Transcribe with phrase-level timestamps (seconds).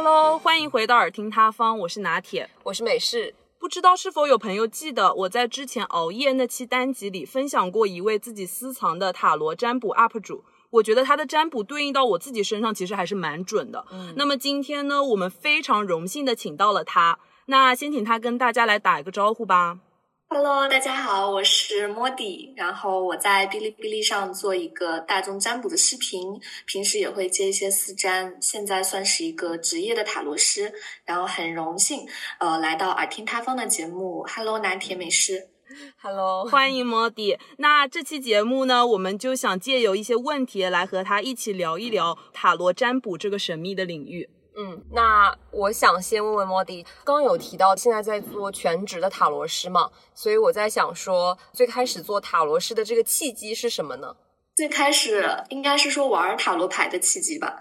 [0.00, 3.34] Hello，欢迎回到耳听他方，我是拿铁，我是美式。
[3.58, 13.84] 不知道是否有朋友记得我在之前熬夜那期单集里分享过一位自己私藏的塔罗占卜 UP 主，我觉得他的占卜对应到我自己身上其实还是蛮准的。
[13.90, 19.80] 嗯，那么今天呢，我们非常荣幸的请到了他，那先请他跟大家来打一个招呼吧。
[20.30, 30.70] Hello，大家好，我是莫迪，然后我在哔哩哔哩上做一个大众占卜的视频，平时也会接一些私占，现在算是一个职业的塔罗师，
[31.06, 32.06] 然后很荣幸
[32.40, 34.22] 呃来到耳听他方的节目。
[34.28, 35.48] Hello，拿铁美师
[36.02, 37.38] ，Hello， 欢迎莫迪。
[37.56, 44.28] 那这期节目呢，我们就想借由一些问题来和他一起聊一聊塔罗占卜这个神秘的领域。
[44.60, 54.16] 嗯，那我想先问问莫迪，刚有提到现在在做全职的塔罗师嘛，所以我在想说，最开始做塔罗师的这个契机是什么呢？
[54.58, 57.60] 最开始应该是说玩塔罗牌的契机吧，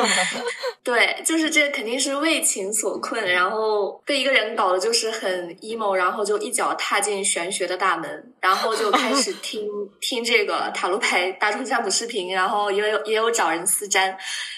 [0.82, 9.68] 对，就是这肯定是为情所困，然后被一个人搞的就是很 emo，然后就一脚踏进玄学的大门，然后就开始 听
[10.00, 14.16] 听这个塔罗牌大众占卜视频，然后也有也有找人私占，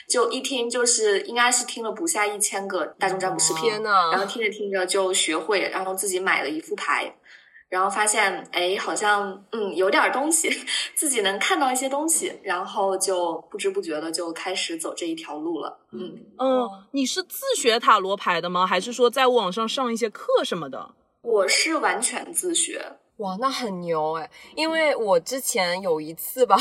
[0.08, 7.12] 就一听就是应该是听了不下一千个大众占卜视频，天呐，然后听着听着就学会，然后自己买了一副牌。
[7.68, 10.48] 然后发现，哎，好像嗯有点东西，
[10.94, 15.78] 自己能看到一些东西，然后就不知不觉的就开始走这一条路了。
[15.92, 18.66] 嗯嗯，你是自学塔罗牌的吗？
[18.66, 20.94] 还是说在网上上一些课什么的？
[21.22, 22.96] 我是完全自学。
[23.18, 24.28] 哇，那很牛哎！
[24.56, 26.56] 因为我之前有一次吧，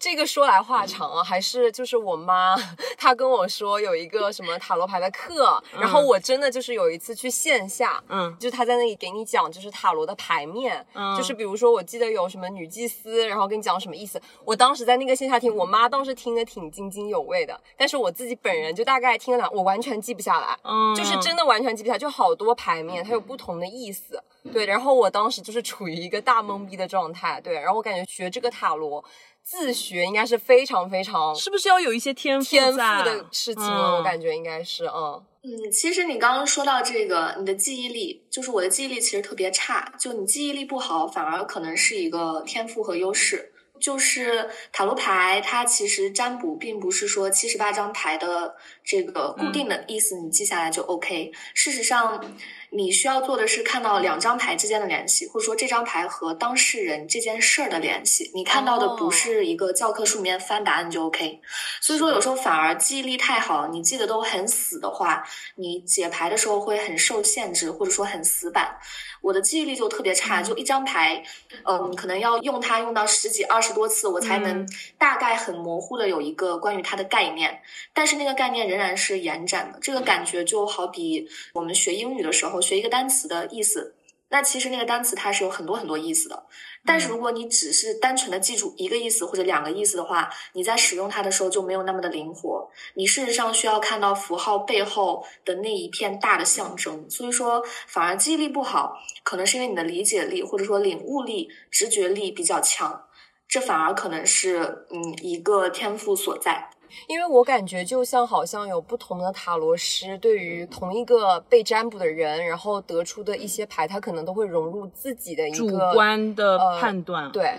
[0.00, 2.56] 这个说来话长啊，还是就是我妈
[2.96, 24.18] 她跟我说有一个什么塔罗牌的课，然后我真的就是有一次去线下，嗯，就是他在那里给你讲就是塔罗的牌面，嗯，就是比如说我记得有什么女祭司，然后跟你讲什么意思，我当时在那个线下听，我妈倒是听得挺津津有味的，但是我自己本人就大概听了两，我完全记不下来，嗯，就是真的完全记不下来，就好多牌面它有不同的意思。
[24.50, 29.04] 对，然后我当时就是处于一个大懵逼的状态，对，然后我感觉学这个塔罗
[29.42, 33.96] 自学应该是非常非常，是不是要有一些天赋天赋的事情了？
[33.96, 43.52] 我感觉应该是，嗯嗯，其实你刚刚说到这个，你的记忆力，就是我的记忆力其实特别差，就你记忆力不好，反而可能是一个天赋和优势。
[43.80, 51.32] 就是塔罗牌，它其实占卜并不是说七十八张牌的这个固定的意思，你记下来就 OK。
[51.54, 52.22] 事实上。
[52.70, 58.30] 你需要做的是看到两张牌之间的联系，或者说这张牌和当事人这件事儿的联系。
[58.34, 61.40] 你看到的不是一个教科书里面翻答案就 OK。
[61.80, 65.24] 所以说有时候反而记忆力太好，你记得都很死的话，
[65.56, 68.78] 你解牌的时候会很受限制，或者说很死板。
[69.20, 71.22] 我的记忆力就特别差，就一张牌，
[71.64, 77.60] 嗯，可能要用它用到十几二十多次，我才能大概很模糊的有一个关于它的概念。
[77.92, 83.94] 但是那个概念仍然是延展的，这个感觉就好比我们学英语的时候学一个单词的意思。
[84.30, 86.44] 那其实那个单词它是有很多很多意思的，
[86.84, 92.70] 但是如果你只是单纯的记住一个意思或者两个意思的话，你在使用它的时候就没有那么的灵活。
[92.94, 103.06] 你事实上需要看到符号背后的那一片大的象征，所以说反而记忆力不好，可能是因为你的理解力或者说领悟力、直觉力比较强，
[103.48, 106.70] 这反而可能是嗯一个天赋所在。
[107.06, 117.30] 因为我感觉就像好像有不同的塔罗师对于同一个被占卜的人，然后得出的一些牌，他可能都会融入自己的一个主观的判断。
[117.32, 117.54] 对，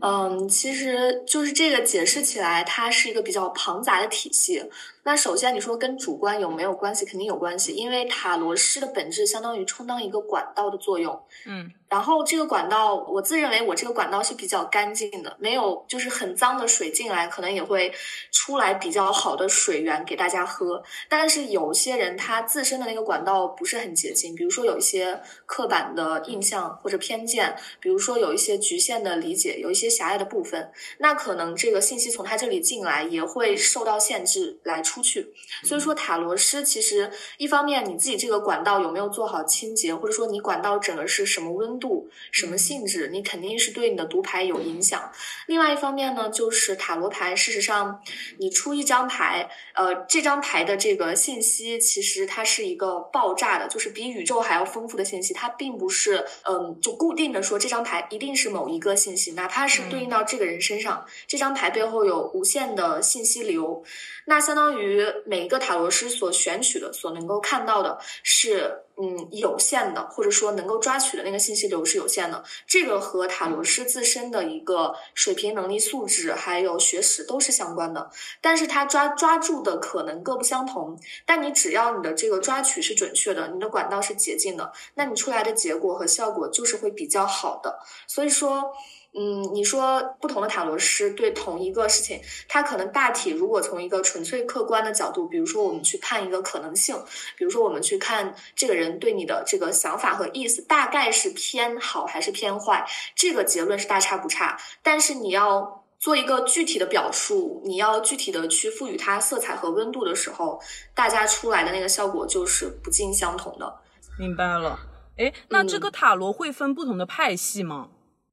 [0.00, 4.62] 嗯，其实就是这个解释起来，它是一个比较庞杂的体系。
[5.08, 7.06] 那首先你说跟主观有没有关系？
[7.06, 11.18] 肯定有关系，因为塔罗师的本质相当于充当一个管道的作用。
[11.46, 11.72] 嗯。
[11.88, 17.90] 然后这个管道，我自认为我这个管道是比较干净的，没有就是很脏的水进来，可能也会
[18.30, 20.82] 出来比较好的水源给大家喝。
[21.08, 35.32] 但是有些人他自身的那个管道不是很洁净，比如说有一些刻板的印象或者偏见，比如说有一些局限的理解，有一些狭隘的部分，那可能这个信息从他这里进来也会受到限制来出去。
[35.62, 41.78] 所以说塔罗师其实一方面你自己这个管道有没有做好清洁，或者说你管道整个是什么温。
[41.78, 45.12] 度什么性质，你肯定是对你的读牌有影响。
[45.46, 48.02] 另外一方面呢，就是塔罗牌，事实上
[48.38, 55.32] 你出一张牌，呃，这张牌的这个信息其实它是一个爆炸的，就是比宇宙还要丰富的信息。
[55.32, 63.84] 它并不是嗯，就固定的说这张牌一定是某一个信息，哪怕是对应到这个人身上，这张牌背后有无限的信息流。
[64.24, 72.42] 那相当于于每一个塔罗师所选取的、所能够看到的是，嗯，有限的，或者说能够抓取的那个信息流是有限的。
[72.66, 78.10] 这个和塔罗师自身的一个水平、能力、素质，还有学识都是相关的。
[78.40, 80.98] 但是他抓抓住的可能各不相同。
[81.24, 87.78] 但你只要你的这个抓取是准确的，你的管道是洁净的，那你出来的结果和效果就是会比较好的。
[88.06, 88.72] 所以说。
[89.14, 96.94] 嗯，你说不同的塔罗师对同一个事情，他可能大体如果从一个纯粹客观的角度，比如说我们去看一个可能性，
[97.36, 104.56] 比如说我们去看这个人对你的这个想法和意思，大概是偏好还是偏坏，这个结论是大差不差。
[104.82, 110.60] 但是你要做一个具体的表述，你要具体的去赋予它色彩和温度的时候，
[110.94, 113.80] 大家出来的那个效果就是不尽相同的。
[114.16, 114.78] 明白了，
[115.16, 117.88] 哎，那这个塔罗会分不同的派系吗？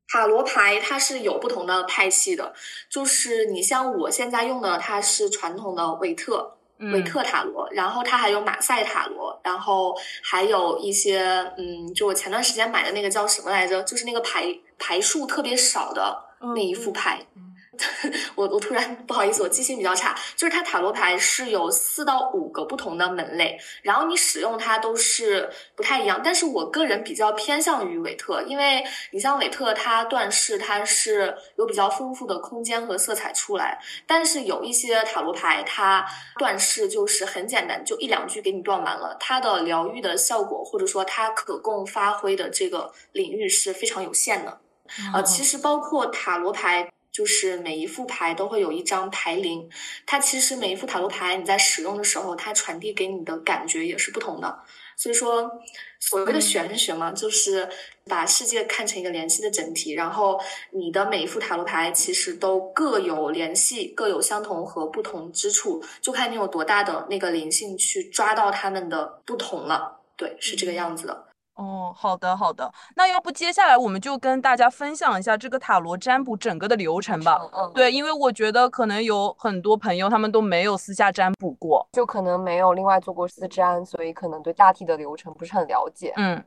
[0.07, 2.53] 塔罗牌它是有不同的派系的，
[2.89, 11.21] 就是你像我现在用的，它是传统的韦特韦特塔罗，然后它还有马赛塔罗，然后还有一些
[11.57, 13.81] 嗯，就我前段时间买的那个叫什么来着？
[13.83, 16.23] 就是那个牌牌数特别少的
[16.55, 17.25] 那一副牌。
[18.35, 20.15] 我我突然 不好意思，我记性比较差。
[20.35, 26.21] 就是它塔罗牌是有四到五个不同的门类，然后你使用它都是不太一样。
[26.23, 36.05] 但是我个人比较偏向于韦特，因为你像韦特，它断式它是有比较丰富的空间和色彩出来，但是有一些塔罗牌它
[36.37, 39.15] 断式就是很简单，就一两句给你断完了。
[39.19, 44.59] 它的疗愈的效果或者说它可供发挥的这个领域是非常有限的。
[45.13, 46.89] 呃，其实包括塔罗牌。
[47.15, 49.69] 就是每一副牌都会有一张牌灵，
[50.05, 54.59] 它其实每一副塔罗牌你在使用的时候，它传递给你的感觉也是不同的。
[54.97, 55.49] 所以说，
[55.97, 57.69] 所谓的玄学嘛，就是
[58.03, 60.37] 把世界看成一个联系的整体，然后
[60.71, 70.01] 你的每一副塔罗牌其实都各有联系，各有相同和不同之处，就看你有多大的那个灵性去抓到它们的不同了。
[70.17, 71.25] 对，是这个样子的。
[71.55, 77.41] 哦，好的好的，那要不接下来我们就跟大家分享一下这个塔罗占卜整个的流程吧。
[77.53, 86.13] 嗯，对，因为我觉得可能有很多朋友他们都没有私下占卜过，就可能没有另外做过私占，所以可能对大体的流程不是很了解。
[86.17, 86.43] 嗯。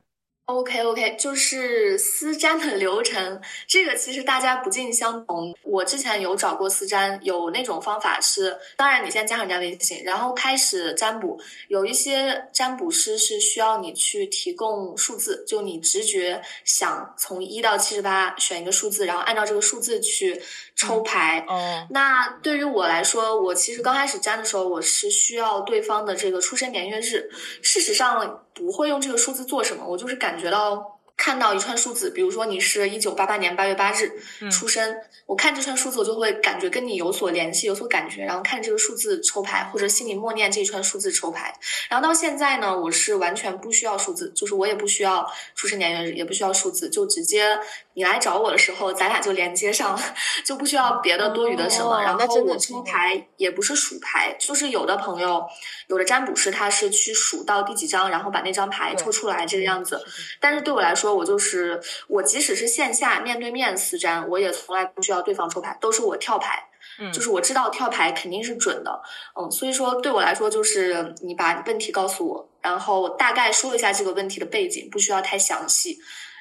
[0.49, 5.55] OK OK，就是私占的流程，这个其实大家不尽相同。
[5.61, 11.39] 我之前有找过私占，有那种方法是，当然你先加上人家微信，然后开始占卜。
[11.67, 20.41] 有一些占卜师是需要你去提供数字，就你直觉想从一到七十八选一个数字，然后按照这个数字去
[20.79, 21.45] 抽牌。
[21.47, 27.29] 哦，那对于我来说，我其实刚开始粘的时候，我是需要对方的这个出生年月日。
[27.61, 28.45] 事实上。
[28.59, 30.98] 不会用这个数字做什么，我就是感觉到。
[31.19, 34.09] 看到一串数字，比如说你是一九八八年八月八日
[34.49, 34.95] 出生，
[35.25, 41.53] 我看这串数字，我就会感觉跟你有所联系，有所感觉，然后看这个数字抽牌，或者心里默念这一串数字抽牌。
[41.89, 47.59] 然后到现在呢，我是完全不需要数字，就是我也不需要出生年月日，也不需要数字，就直接
[47.95, 50.01] 你来找我的时候，咱俩就连接上了，
[50.45, 52.01] 就不需要别的多余的什么。
[52.01, 55.45] 然后我抽牌也不是数牌，就是有的朋友，
[55.87, 60.01] 有的占卜师他是去数到第几张，然后把那张牌抽出来这个样子。
[60.39, 66.65] 但是对我来说，我就是我，即使是线下面对面私占，我也从来不需要对方抽牌，都是我跳牌。
[66.99, 69.01] 嗯，就是我知道跳牌肯定是准的。
[69.39, 75.99] 嗯，所以说对我来说，就是你把问题告诉我，然后大概说一下这个问题的背景，不需要太详细。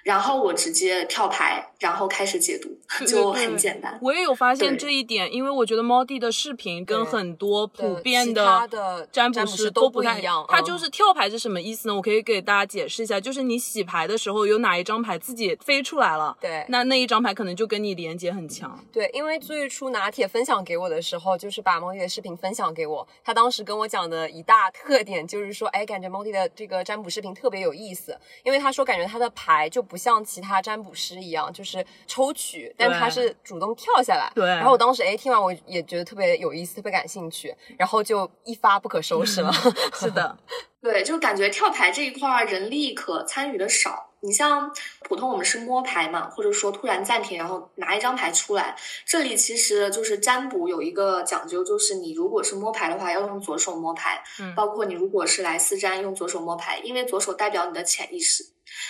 [0.09, 2.71] 然后我直接跳牌，然后开始解读，
[3.05, 3.99] 就很简单。
[4.01, 10.43] 我也有发现这一点，因为我觉得猫弟的视频跟很多普遍的占卜师都不太一样。
[10.49, 11.95] 他就是跳牌是什么意思呢？
[11.95, 18.83] 我可以给大家解释一下，就是你洗牌的时候有哪一张牌自己飞出来了，对，那那一张牌可能就跟你连接很强。
[18.91, 34.31] 对，因为最初拿铁分享给我的时候，就是把猫弟的视频分享给我，他当时跟我讲的一大特点就是说，哎，感觉猫弟的这个占卜视频特别有意思，因为他说感觉他的牌就不像其他占卜师一样，就是抽取，但他是主动跳下来。
[34.35, 34.47] 对。
[34.47, 39.53] 然后我当时哎听完我也觉得特别有意思，特别感兴趣，然后就一发不可收拾了。
[39.95, 40.39] 是的，
[40.81, 44.08] 对，就感觉跳台这一块人力可参与的少。
[44.21, 44.71] 你像
[45.01, 48.77] 普通我们是摸牌嘛，或者说突然暂停，然后拿一张牌出来。
[49.07, 54.23] 这里其实就是占卜有一个讲究，就是你如果是摸牌的话，要用左手摸牌。
[54.41, 54.55] 嗯。
[54.55, 58.45] 包括你如果是来私占，用左手摸牌，因为左手代表你的潜意识。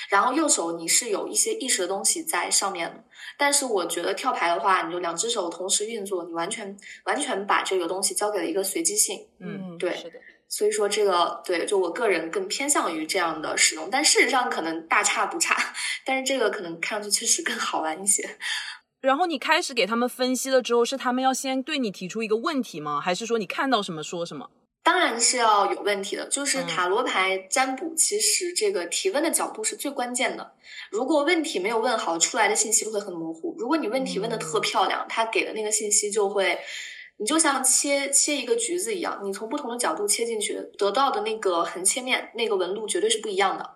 [0.09, 3.05] 然后右手你是有一些意识的东西在上面，
[3.37, 9.25] 但是我觉得跳牌的话，你就两只手同时运作，你完全完全把这个东西交给了一个随机性。
[9.39, 10.19] 嗯，对，是的。
[10.49, 15.55] 所以说这个对，就我个人更偏向于这样的使用，但事实上可能大差不差，
[16.05, 18.29] 但是这个可能看上去确实更好玩一些。
[19.01, 23.01] 然后你开始给他们分析了之后，是他们要先对你提出一个问题吗？
[23.01, 24.51] 还是说你看到什么说什么？
[24.83, 30.53] 当然是要有问题的，就是嗯塔罗牌占卜，其实这个提问的角度是最关键的。
[30.91, 36.59] 如果问题没有问好，出来的信息会很模糊；如果你问题问的特漂亮，他给的那个信息就会，
[37.19, 43.71] 你就像切切一个橘子一样，你从不同的角度切进去，得到的那个横切面、那个纹路绝对是不一样的。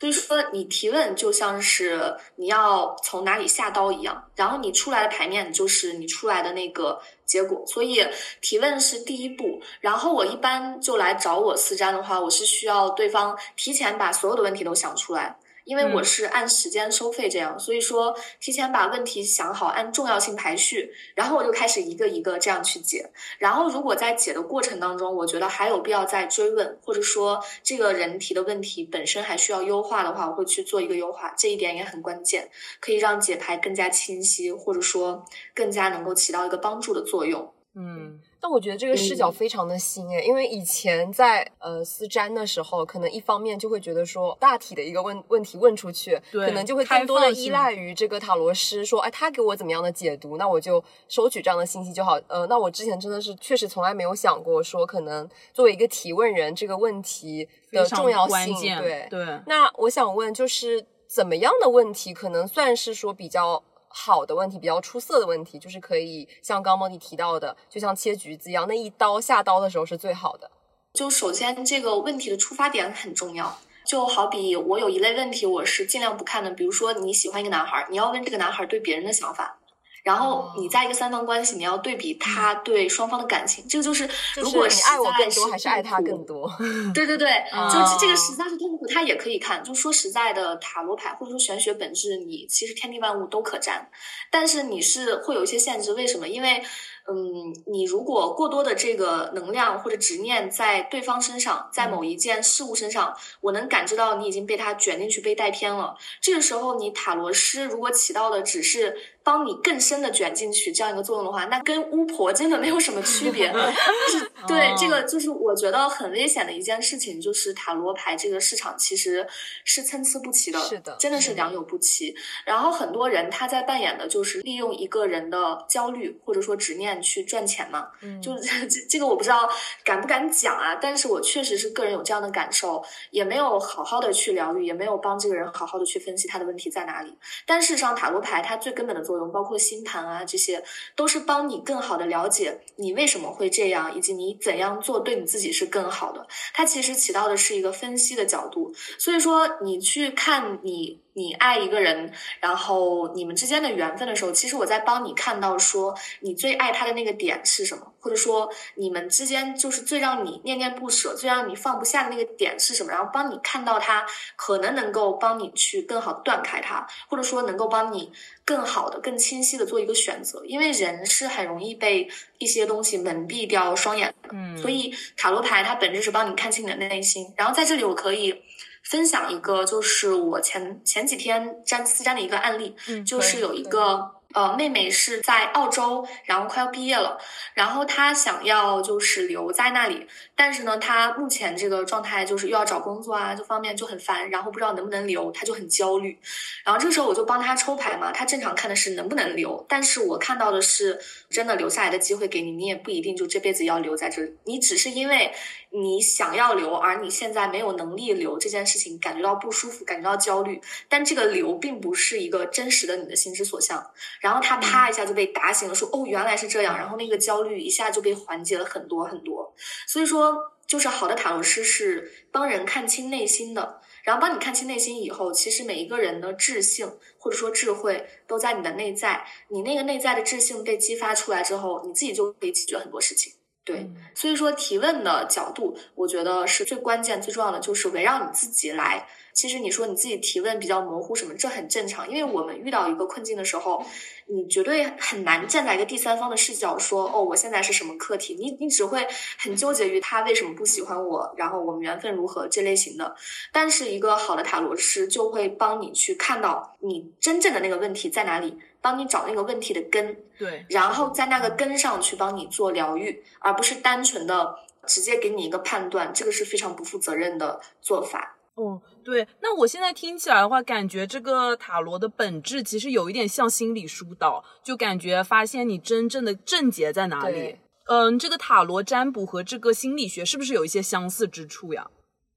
[0.00, 7.64] 所以说，你提问就像是你要从哪里下刀一样，然后你出来的牌面就是你出来的那个结果。
[7.66, 8.06] 所以
[8.42, 9.62] 提问是第一步。
[9.80, 15.34] 然后我一般就来找我私占的话，我是需要对方提前把所有的问题都想出来。
[15.64, 23.10] 因为我嗯是按时间收费这样，所以说提前把问题想好，按重要性排序，然后我就开始一个一个这样去解。
[23.38, 37.52] 然后如果在解的过程当中，我觉得还有必要再追问，或者说这个人提的问题本身还需要优化的话，我会去做一个优化，这一点也很关键，可以让解牌更加清晰，或者说更加能够起到一个帮助的作用。
[37.76, 52.20] 嗯，但我觉得这个视角嗯非常的新诶，因为以前在呃私占的时候，可能一方面就会觉得说大体的一个问问题问出去，对可能就会更多的依赖于这个塔罗师说，哎，他给我怎么样的解读，那我就收取这样的信息就好。
[52.28, 59.08] 呃，那我之前真的是确实从来没有想过说，可能作为一个提问人，这个问题的重要性，对。
[59.08, 63.64] 对，那我想问，就是怎么样的问题可能算是说比较
[63.96, 70.50] 好的问题，比较出色的问题，就是可以像刚刚莫迪提到的，就像切橘子一样，那一刀下刀的时候是最好的。
[70.92, 73.56] 就首先这个问题的出发点很重要。
[73.86, 79.58] 就好比我有一类问题，我是尽量不看的，比如说你喜欢一个男孩，你要问这个男孩对别人的想法，
[80.04, 86.48] 然后你在一个三方关系，你要对比他对双方的感情，这个就是如果你爱我更多，还是爱他更多？
[86.94, 89.64] 对对对， 哦就是这个实在是痛苦，他也可以看。
[89.64, 93.90] 就说实在的，塔罗牌或者说玄学本质，你其实天地万物都可占，
[94.30, 95.94] 但是你是会有一些限制。
[95.94, 96.28] 为什么？
[96.28, 96.62] 因为
[97.06, 105.96] 嗯，你如果过多的这个能量或者执念在对方身上，在某一件事物身上，我能感知到你已经被他卷进去，被带偏了。
[106.20, 113.50] 这个时候，你塔罗师如果起到的只是帮你更深的卷进去这样一个作用的话，那跟巫婆真的没有什么区别。
[114.12, 119.26] 就是对哦这个，就是我觉得很危险的一件事情，就是塔罗牌这个市场其实
[119.64, 122.14] 是参差不齐的，是的真的是良莠不齐。
[122.44, 129.48] 然后很多人他在扮演的就是利用一个人的焦虑或者说执念去赚钱嘛，嗯 就这这个我不知道
[129.82, 137.16] 敢不敢讲啊，但是我确实是个人有这样的感受，也没有好好的去疗愈，也没有帮这个人好好的去分析他的问题在哪里。
[137.46, 140.62] 但事实上，塔罗牌它最根本的作用，包括星盘啊这些，
[140.96, 146.26] 都是帮你更好的了解你为什么会这样，以及你怎样做对你自己是更好的。
[146.52, 151.03] 它其实起到的是一个分析的角度，所以说你去看你。
[151.14, 164.04] 你爱一个人，然后你们之间的缘分的时候，其实我在帮你看到说你最爱他的那个点是什么，或者说你们之间就是最让你念念不舍、最让你放不下的那个点是什么，然后帮你看到他，
[164.36, 168.12] 可能能够帮你去更好地断开它，或者说能够帮你
[168.44, 170.44] 更好的、更清晰的做一个选择。
[170.44, 177.32] 因为人是很容易被一些东西蒙蔽掉双眼的，嗯，所以塔罗牌它本质是帮你看清你的内心。
[177.36, 178.42] 然后在这里我可以
[178.84, 187.18] 分享一个，就是我前前几天占私占的一个案例，嗯就是有一个呃妹妹是在澳洲，然后快要毕业了，
[187.54, 196.18] 然后她想要就是留在那里，但是呢，她目前这个状态就是又要找工作啊，这方面就很烦，然后不知道能不能留，她就很焦虑。
[196.64, 201.00] 然后这个时候我就帮她抽牌嘛，她正常看的是能不能留，但是我看到的是
[201.30, 205.32] 真的留下来的机会给你，你也不一定就这辈子要留在这里，你只是因为
[205.76, 213.84] 你想要留，而你现在没有能力留这件事情，感觉到不舒服，感觉到焦虑，但这个留并不是一个真实的你的心之所向。
[214.20, 219.52] 然后他啪一下就被打醒了，说哦原来是这样，然后那个焦虑一下就被缓解了很多很多。
[219.88, 226.88] 所以说，就是好的塔罗师是帮人看清内心的，然后帮你看清内心以后，其实每一个人的智性
[227.18, 233.32] 或者说智慧都在你的内在，你那个内在的智性被激发出来之后，你自己就可以解决很多事情。
[233.64, 239.08] 对，所以说提问的角度，我觉得是最关键、最重要的，就是围绕你自己来。
[239.34, 243.84] 其实你说你自己提问比较模糊什么，这很正常，因为我们遇到一个困境的时候，
[244.26, 249.06] 你绝对很难站在一个第三方的视角说，哦，我现在是什么课题，你你只会
[249.38, 253.14] 很纠结于他为什么不喜欢我，然后我们缘分如何这类型的。
[253.52, 268.36] 但是一个好的塔罗师就会帮你去看到你真正的那个问题在哪里，帮你找那个问题的根，对，然后在那个根上去帮你做疗愈，而不是单纯的直接给你一个判断，这个是非常不负责任的做法。
[268.54, 277.56] 哦，对，那我现在听起来的话，感觉这个塔罗的本质其实有一点像心理疏导，就感觉发现你真正的症结在哪里。
[277.86, 281.86] 嗯，这个塔罗占卜和这个心理学是不是有一些相似之处呀？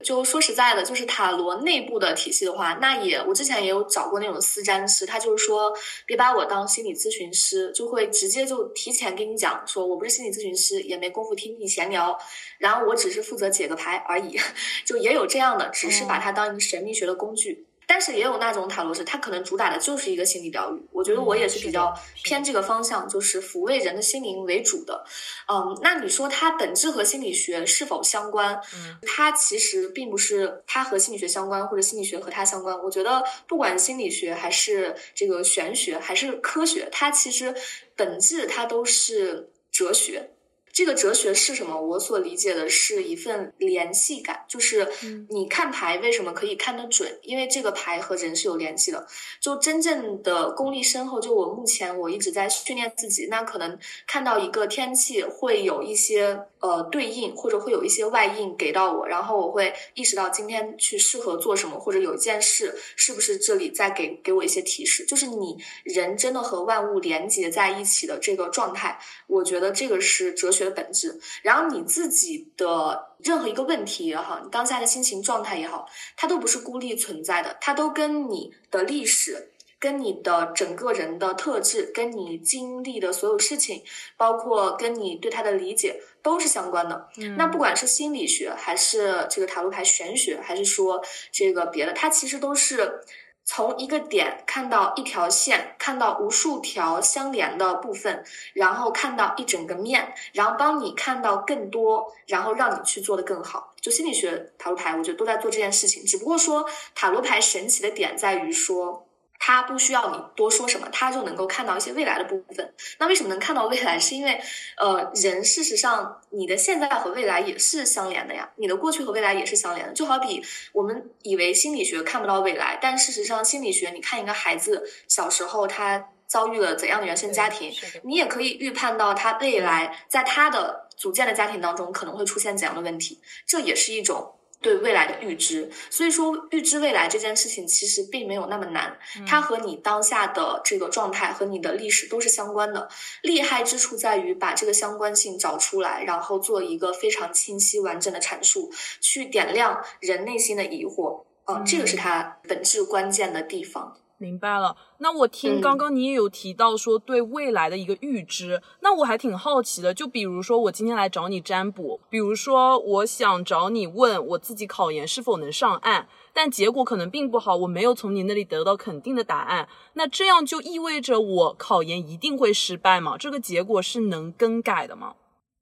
[0.04, 5.74] 就说实在的，就是塔罗内部的体系的话，那也我之前也有找过那种私占师，他就是说
[6.06, 12.18] 别把我当心理咨询师，就会直接就提前跟你讲说，我不是心理咨询师，也没工夫听你闲聊，
[12.60, 14.40] 然后我只是负责解个牌而已，
[14.86, 17.67] 就也有这样的，只是把它当一个神秘学的工具。
[17.90, 20.88] 但是也有那种塔罗师，他可能主打的就是一个心理疗愈。
[20.92, 25.06] 我觉得我也是比较偏这个方向，就是抚慰人的心灵为主的。
[25.48, 28.60] 嗯，那你说它本质和心理学是否相关？
[28.76, 32.78] 嗯，它其实并不是它和心理学相关，或者心理学和它相关。
[32.84, 37.56] 我觉得不管心理学还是这个玄学还是科学，它其实
[37.96, 40.32] 本质它都是哲学。
[40.78, 41.82] 这个哲学是什么？
[41.82, 44.88] 我所理解的是一份联系感，就是
[45.28, 47.18] 你看牌为什么可以看得准？
[47.24, 49.08] 因为这个牌和人是有联系的。
[49.42, 65.06] 就真正的功力深厚，就我目前我一直在训练自己，那可能看到一个天气会有一些呃对应，或者会有一些外应给到我，然后我会意识到今天去适合做什么，或者有一件事是不是这里在给给我一些提示？
[65.06, 70.68] 就是你人真的和万物连接在一起的这个状态，我觉得这个是哲学。
[70.68, 75.88] 的本质，然后你自己的任何一个问题也好，你当下的心情状态也好，
[76.18, 83.84] 它都不是孤立存在的，它都跟你的历史、跟你的整个人的特质、跟你经历的所有事情，
[84.16, 87.08] 包括跟你对他的理解都是相关的。
[87.38, 93.02] 那不管是心理学，还是这个塔罗牌玄学，还是说这个别的，它其实都是。
[93.50, 98.22] 从一个点看到一条线，看到无数条相连的部分，
[98.54, 103.74] 然后看到一整个面，然后帮你看到更多，然后让你去做的更好。
[103.80, 106.04] 就心理学塔罗牌，我觉得都在做这件事情。
[106.04, 109.07] 只不过说塔罗牌神奇的点在于说。
[109.40, 112.74] 他不需要你多说什么，他就能够看到一些未来的部分。
[112.98, 113.98] 那为什么能看到未来？
[114.00, 114.42] 是因为，
[114.78, 119.94] 呃，人事实上你的现在和未来也是相连的呀，你的过去和未来也是相连的。
[119.94, 127.72] 就好比我们以为心理学看不到未来，但事实上心理学，你看一个孩子小时候他遭遇了怎样的原生家庭，
[128.04, 134.34] 你也可以预判到他未来在他的组建的家庭当中可能会出现怎样的问题，这也是一种。
[134.68, 142.90] 对未来的预知，所以说预知未来这件事情其实并没有那么难，它和你当下的这个状态和你的历史都是相关的。
[143.22, 151.24] 厉害之处在于把这个相关性找出来，然后做一个非常清晰完整的阐述，去点亮人内心的疑惑。
[151.46, 153.96] 嗯，这个是它本质关键的地方。
[154.20, 159.94] 明白了，那我听刚刚你也有提到说对未来的一个预知，那我还挺好奇的。
[159.94, 173.18] 就比如说我今天来找你占卜，比如说我想找你问我自己考研是否能上岸，但结果可能并不好，我没有从你那里得到肯定的答案，那这样就意味着我考研一定会失败吗？
[173.20, 175.14] 这个结果是能更改的吗？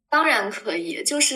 [0.10, 1.36] 当然可以，就是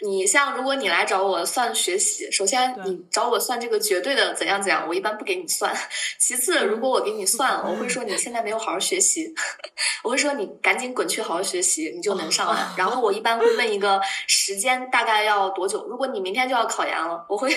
[0.00, 5.72] 你像如果你来找我算学习，首先你找我算这个绝对的怎样怎样，我一般不给你算。
[6.18, 9.32] 其次，如果我给你算，我会说你现在没有好好学习，
[10.02, 12.74] 我会说你赶紧滚去好好学习，你就能上岸。
[12.76, 15.86] 然后我一般会问一个时间大概要多久。
[15.88, 17.54] 如果你明天就要考研了，我会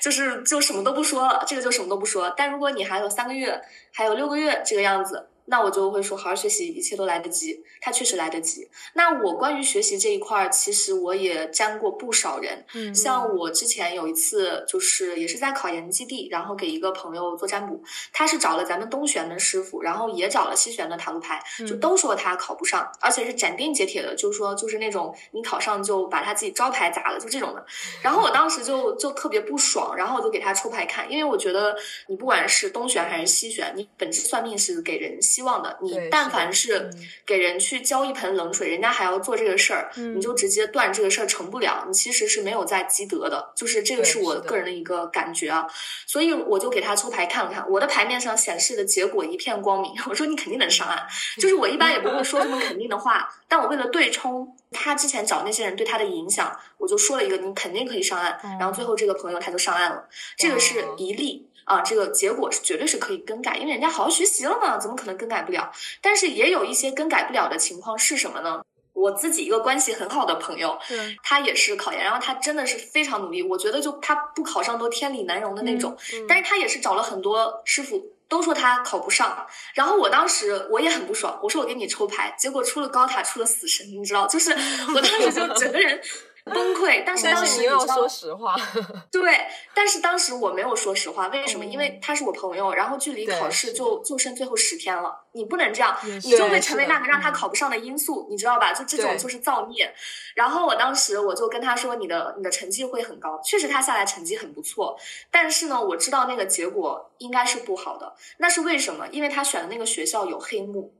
[0.00, 2.32] 就是就什么都不说了，这个就什么都不说。
[2.36, 3.60] 但如果你还有三个月，
[3.92, 5.30] 还有六个月这个样子。
[5.46, 7.62] 那我就会说，好好学习，一切都来得及。
[7.80, 8.68] 他确实来得及。
[8.94, 12.64] 那我关于学习这一块儿，其实我也沾过不少人。
[12.74, 17.80] 嗯，像我之前有一次，就是也是在考研基地，然后给一个朋友做占卜，
[18.12, 27.64] 他是找了咱们东玄的师傅，然后也找了西玄的塔罗牌，就都说他考不上，而且是斩钉截铁的，就是说就是那种你考上就把他自己招牌砸了，就这种的。
[28.02, 31.76] 然后我当时就就特别不爽，然后我就给他抽牌看，因为我觉得
[32.08, 35.16] 你不管是东玄还是西玄，你本质算命是给人。
[35.36, 36.88] 希望的，你但凡是
[37.26, 45.66] 给人去浇一盆冷水，人家还要做这个事儿，你就直接断这个事儿成不了，你其实是没有在积德的，就是这个是我个人的一个感觉啊。
[46.06, 51.06] 所以我就给他抽牌看了看，我的牌面上显示的结果一片光明，我说你肯定能上岸。
[51.36, 61.45] 就是我一般也不会说这么 肯定的话，但我为了对冲他之前找那些人对他的影响，我就说了一个你肯定可以上岸，然后最后这个朋友他就上岸了，这个是一例。
[61.66, 65.70] 啊，这个结果是绝对是可以更改，因为人家好好学习了嘛，怎么可能更改不了？
[66.00, 68.64] 但是也有一些更改不了的情况是什么呢？
[68.92, 70.78] 我自己一个关系很好的朋友，
[71.22, 75.94] 他也是考研，然后他真的是非常努力，我觉得就他不考上都天理难容的那种。
[76.26, 79.46] 但是他也是找了很多师傅，都说他考不上。
[79.74, 84.50] 然后我当时我也很不爽，我说我给你抽牌，结果出了高塔，出了死神，你知道，就是
[84.94, 86.00] 我当时就整个人。
[86.46, 87.02] 崩溃。
[87.04, 88.56] 但是当时是你又要知道说实话，
[89.12, 91.64] 对，但是当时我没有说实话，为什么？
[91.64, 98.72] 因为他是我朋友，然后距离考试就就剩最后十天了，你不能这样，你就会成为那个让他嗯考不上的因素，你知道吧？
[98.72, 99.92] 就这种就是造孽。
[100.34, 104.96] 然后我当时我就跟他说，你的你的成绩会很高，确实他下来成绩很不错，
[105.30, 109.06] 但是呢，我知道那个结果应该是不好的，那是为什么？
[109.10, 110.94] 因为他选的那个学校有黑幕。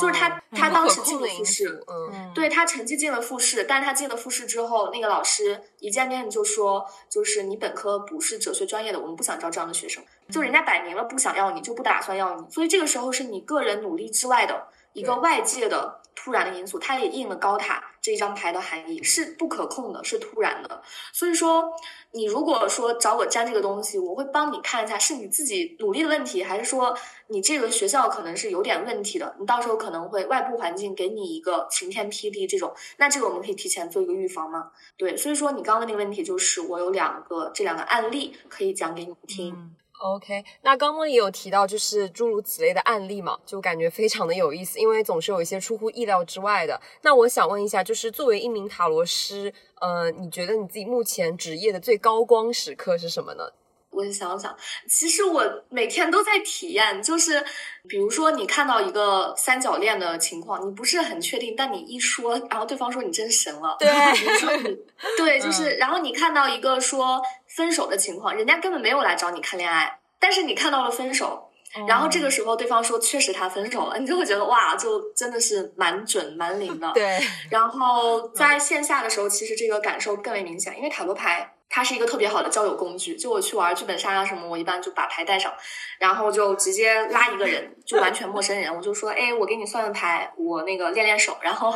[0.00, 10.02] 就是他他当时进了复试，嗯，嗯，对他成绩进了复试，但是他进了复试之后，那个老师一见面就说，就是你本科不是哲学专业的，我们不想招这样的学生。
[10.30, 12.46] 就人家摆明了不想要你，就不打算要你。
[12.50, 20.82] 所以这个时候是你个人努力之外的一个外界的突然的因素，它也应了高塔这一张牌的含义，是不可控的，是突然的。
[21.12, 21.72] 所以说，
[22.12, 26.96] 你如果说找我占这个东西，我会帮你看一下是你自己努力的问题，还是说
[27.28, 34.70] 你这个学校可能是有点问题的，你到时候可能会外部环境给你一个晴天霹雳这种，那这个我们可以提前做一个预防吗？
[34.96, 39.74] 对，所以说你刚刚那个问题就是我有两个这两个案例可以讲给你听。
[40.02, 46.80] OK，那刚刚也有提到，就是诸如此类的案例嘛，就感觉非常的有意思，因为总是有一些出乎意料之外的。
[47.02, 53.44] 那我想问一下，就是作为一名塔罗师，呃，你觉得你自己目前职业的最高光时刻是什么呢？
[53.92, 54.56] 我想想，
[54.88, 57.44] 其实我每天都在体验，就是
[57.88, 64.78] 比如说你看到一个三角恋的情况，你不是很确定，但你一说，然后对方说你真神了，对比如说你
[65.16, 71.50] 对，就是，然后你看到一个说分手的情况，人家根本没有来找你看恋爱，但是你看到了分手，
[71.86, 76.90] 然后这个时候对方说确实他分手了，你就会觉得哇，就真的是蛮准蛮灵的。
[76.94, 83.16] 对，然后 在线下的时候，其实这个感受更为明显，因为塔罗牌它是一个特别好的交友工具。
[83.16, 85.50] 就我去玩剧本杀啊什么，我一般就把牌带上，
[85.98, 91.38] 然后就直接拉一个人，就完全陌生人，我就说，哎，我给你算算牌，我那个练练手。
[91.40, 91.74] 然后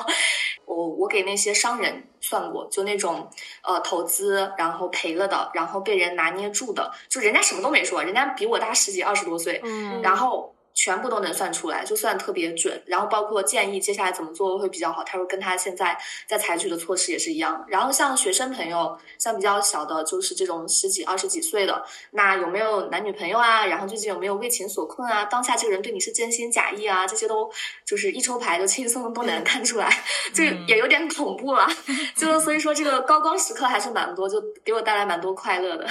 [0.67, 3.31] 我我给那些商人算过，就那种
[3.63, 12.81] 呃投资然后赔了的，然后被人拿捏住的，就人家什么都没说，人家比我大十几二十多岁，嗯然后全部都能算出来，就算特别准。
[12.85, 17.65] 然后包括建议接下来怎么做会比较好，他说跟他现在在采取的措施也是一样。
[17.67, 23.65] 然后像学生朋友，像比较小的，就是这种十几二十几岁的，那有没有男女朋友啊？
[23.65, 25.25] 然后最近有没有为情所困啊？
[25.25, 27.07] 当下这个人对你是真心假意啊？
[27.07, 27.51] 这些都
[27.87, 29.91] 就是一抽牌就轻松都能看出来，
[30.35, 31.67] 就也有点恐怖了。
[32.15, 35.87] 就所以说这个高光时刻还是蛮多，就给我带来蛮多快乐的。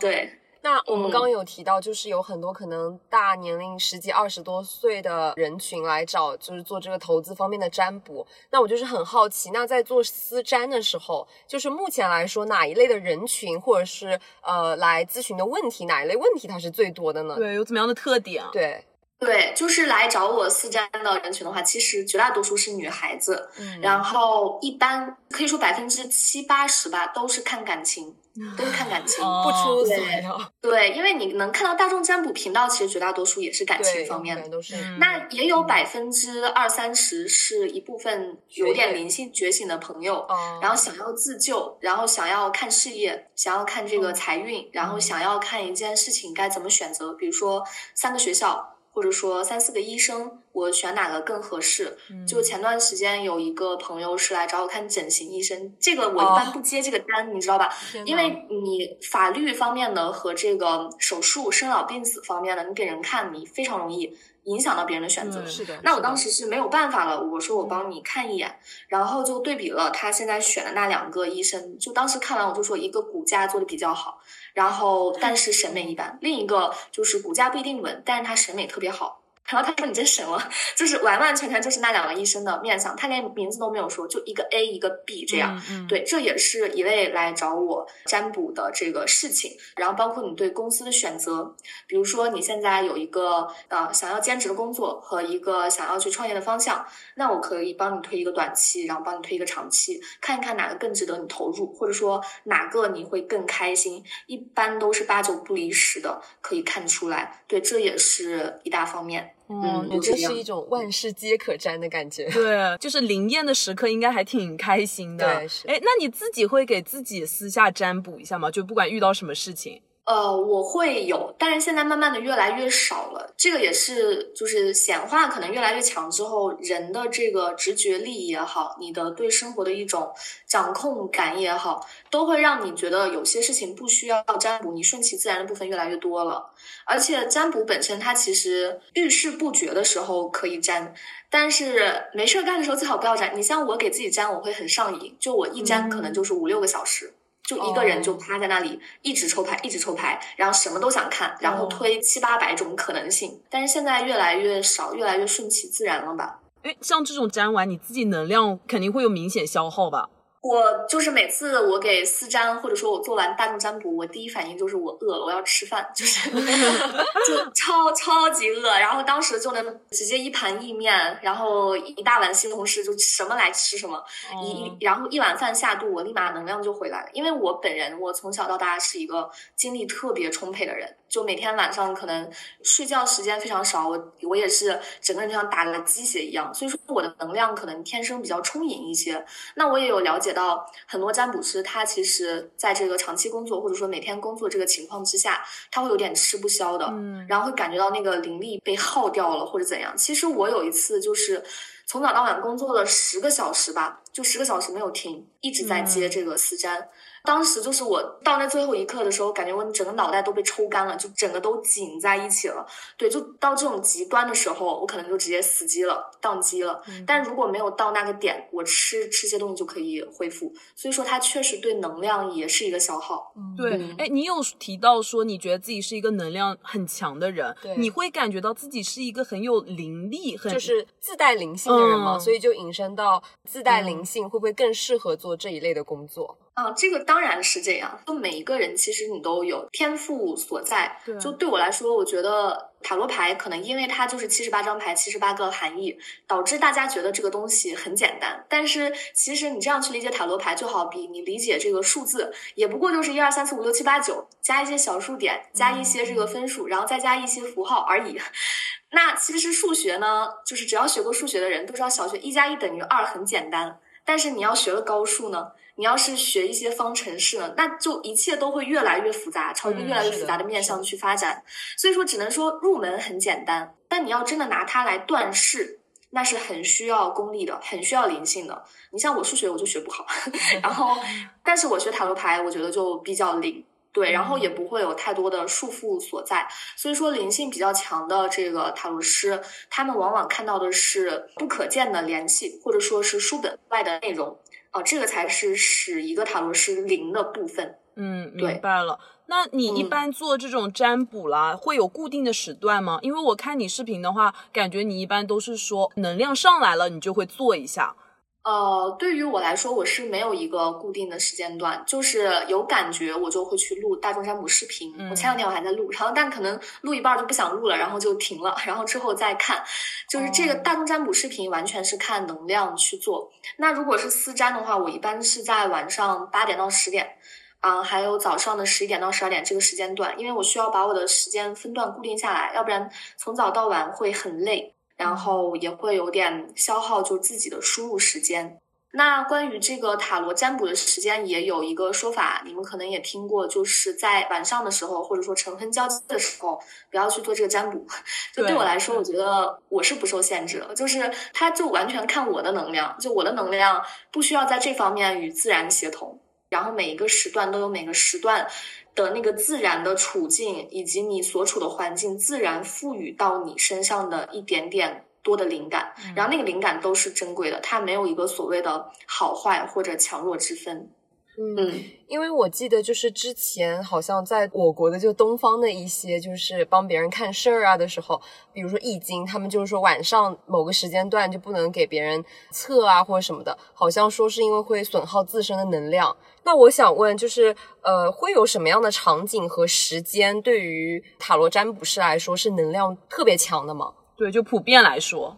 [0.00, 0.39] 对。
[0.62, 8.26] 那我们嗯刚刚有提到，就是有很多可能大年龄十几、二十多岁的人群来找，就是做这个投资方面的占卜。
[8.50, 17.34] 那我就是很好奇，那在做私占的时候，就是目前来说，哪一类的人群或者是呃来咨询的问题，哪一类问题它是最多的呢？
[17.36, 18.50] 对，有怎么样的特点啊？
[18.52, 18.84] 对，
[19.18, 28.14] 对，就是来找我私占的人群的话，其实绝大多数是女孩子，嗯然后一般可以说百分之七八十吧，都是看感情，
[28.56, 29.24] 都是看感情。
[29.24, 34.48] 哦不出所对料，对，因为你能看到大众占卜频道，其实绝大多数也是感，情方面的。
[34.48, 47.64] 都是嗯那也有百分之二三十是一部分有点灵性觉醒的朋友，哦，然后想要自救，然后想要看事业，想要看这个财运，然后想要看一件事情该怎么选择，比如说
[47.94, 51.96] 三个学校，或者说三四个医生，我选哪个更合适？
[52.26, 57.72] 就前段时间有一个朋友是来找我看整形医生，这个我一般哦不接这个单，你知道吧？
[58.04, 65.40] 因为你法律方面的和这个手术、生老病死方面的，你给人看，你非常容易影响到别人的选择。
[65.40, 74.20] 对是的，那我当时是没有办法了，我说我帮你看一眼，然后就对比了他现在选的那两个医生，就当时看完我就说一个骨架做的比较好，
[74.54, 79.19] 然后但是审美一般，另一个就是骨架不一定稳，但是他审美特别好。
[79.50, 85.60] 然后他说你真神了，就是完完全全就是那两个医生的面相，他连名字都没有说，就一个 A 一个 B 这样。
[85.70, 89.56] 嗯，嗯，对，这也是一位来找我占卜的这个事情。
[89.76, 91.54] 然后包括你对公司的选择，
[91.86, 96.86] 比如说你现在有一个呃想要兼职的工作和一个想要去创业的方向，
[97.16, 104.02] 那我可以帮你推一个短期，然后帮你推一个长期，看一看哪个更值得你投入，或者说哪个你会更开心。
[104.26, 107.42] 一般都是八九不离十的，可以看出来。
[107.48, 109.34] 对，这也是一大方面。
[109.50, 112.30] 嗯嗯，我觉得这是一种万事皆可占的感觉。
[112.32, 115.38] 对，就是灵验的时刻，应该还挺开心的。
[115.38, 118.48] 对是哎，那你自己会给自己私下占卜一下吗？
[118.50, 123.32] 就不管遇到什么事情，呃，我会有，但是现在慢慢的越来越少了。
[123.36, 130.12] 这个也是，就是显化可能越来越强之后，人的这个直觉力也好，你的对生活的一种
[130.48, 136.50] 掌控感也好，都会让你觉得有些事情不需要占卜，你顺其自然的部分越来越多了。
[136.86, 140.92] 而且占卜本身它其实遇事不决的时候可以占，
[141.28, 143.36] 但是没事干的时候最好不要占。
[143.36, 147.12] 你像我给自己占，我会很上瘾，就我一占可能就是五六个小时。
[147.42, 153.40] 就一个人就趴在那里一直抽牌，一直抽牌，然后什么都想看，然后推七八百种可能性。
[153.50, 156.40] 但是现在越来越少，越来越顺其自然了吧？
[156.62, 160.10] 哎，像这种粘完，你自己能量肯定会有明显消耗吧？
[160.42, 166.30] 我就是每次我给私占，或者说我做完大众占卜，我第一反应就是我饿了，我要吃饭，就是
[167.28, 174.02] 就超超级饿，然后当时就能直接一盘意面，然后一大碗西红柿，就什么来吃什么，
[174.42, 177.10] 一然后一碗饭下肚，我立马能量就回来了。
[177.12, 182.30] 因为我本人我从小到大是一个精力特别充沛的人，就每天晚上可能
[182.62, 189.22] 睡觉时间非常少，我我也是整个人就像打了鸡血一样，所以说我的能量可能天生比较充盈一些。
[189.56, 190.30] 那我也有了解。
[190.32, 199.92] 到很多占卜师，他其实在这个长期工作或者说每天工作这个情况之下，他会有点吃不消的，嗯，然后会感觉到那个灵力被耗掉了或者怎样。
[199.96, 201.42] 其实我有一次就是
[201.84, 206.88] 从早到晚工作了十个小时吧，就十个小时没有停，一直在接这个私占。
[207.24, 212.66] 当时就是我到那最后一刻的时候，感觉我整个脑袋都被抽干了，就整个都紧在一起了。
[212.96, 216.82] 对，就到这种极端的时候，我可能就直接死机了，宕机了。
[217.06, 220.52] 但如果没有到那个点，我吃吃些东西就可以恢复。
[220.74, 223.32] 所以说，它确实对能量也是一个消耗。
[223.56, 232.18] 对，哎，你有提到说你觉得自己是一个能量很强的人，你会感觉到自己是一个很有灵力、很就是自带灵性的人吗？
[232.18, 236.38] 所以就引申到自带灵性，会不会更适合做这一类的工作？
[236.60, 237.98] 啊，这个当然是这样。
[238.06, 241.00] 就每一个人，其实你都有天赋所在。
[241.18, 248.44] 就对我来说，我觉得塔罗牌可能因为它就是七十八张牌，七十八个含义，导致大家觉得这个东西很简单。
[248.48, 258.18] 但是其实你这样去理解塔罗牌，就好比你理解这个数字，也不过就是一二三四五六七八九，加一些小数点，加一些这个分数，然后再加一些符号而已。
[258.92, 263.78] 那其实数学呢，就是只要学过数学的人都知道，小学一加一等于二很简单。
[264.04, 265.52] 但是你要学了高数呢？
[265.80, 271.42] 你要是学一些方程式呢，那就一切都会越来越复杂，朝一个越来越复杂的面向去发展。
[271.78, 278.62] 所以说，只能说入门很简单，但你要真的拿它来断事，那是很需要功力的，很需要灵性的。
[278.90, 280.04] 你像我数学我就学不好，
[280.62, 280.98] 然后，
[281.42, 286.46] 但是我学塔罗牌，我觉得就比较灵，对，然后也不会有太多的束缚所在。
[286.76, 289.40] 所以说，灵性比较强的这个塔罗师，
[289.70, 294.38] 他们往往看到的是不可见的联系，或者说是书本外的内容。
[294.72, 297.76] 哦，这个才是使一个塔罗师灵的部分。
[297.96, 298.98] 嗯，明白了。
[299.26, 302.98] 那你一般做这种占卜啦，会有固定的时段吗？
[303.02, 307.94] 因为我看你视频的话，感觉你一般都是说能量上来了，你就会做一下。
[308.42, 314.94] 呃，对于我来说，我是没有一个固定的时间段，就是有感觉我就会去录大众占卜视频。
[315.10, 319.62] 我前两天我还在录，然后但可能录一半就不想录了，然后就停了，然后之后再看。
[320.08, 323.30] 就是这个大众占卜视频完全是看能量去做。
[323.58, 327.18] 那如果是私占的话，我一般是在晚上八点到十点，
[327.60, 334.74] 啊，还有早上的十一点到十二点这个时间段，因为我需要把我的时间分段固定下来，要不然从早到晚会很累。
[335.00, 338.58] 然后也会有点消耗，就自己的输入时间。
[338.92, 346.60] 那关于这个塔罗占卜的时间，也有一个说法，你们可能也听过，就是在晚上的时候，或者说晨昏交接的时候，
[346.90, 347.86] 不要去做这个占卜。
[348.34, 353.82] 就对我来说，我觉得我是不受限制的，就是它就完全看我的能量，就我的能量
[354.12, 356.20] 不需要在这方面与自然协同。
[356.50, 358.46] 然后每一个时段都有每个时段。
[358.94, 370.90] 的那个自然的处境，以及你所处的环境，自然赋予到你身上的一点点多的灵感，然后那个灵感都是珍贵的，它没有一个所谓的好坏或者强弱之分。
[371.38, 378.20] 嗯，因为我记得就是之前好像在我国的就东方的一些就是帮别人看事儿啊的时候，
[378.52, 386.14] 比如说易经，他们就是说晚上某个时间段就不能给别人测啊或者什么的，好像说是因为会损耗自身的能量。
[386.42, 393.92] 那我想问，就是呃，会有什么样的场景和时间对于塔罗占卜师来说是能量特别强的吗？
[394.16, 395.36] 对，就普遍来说。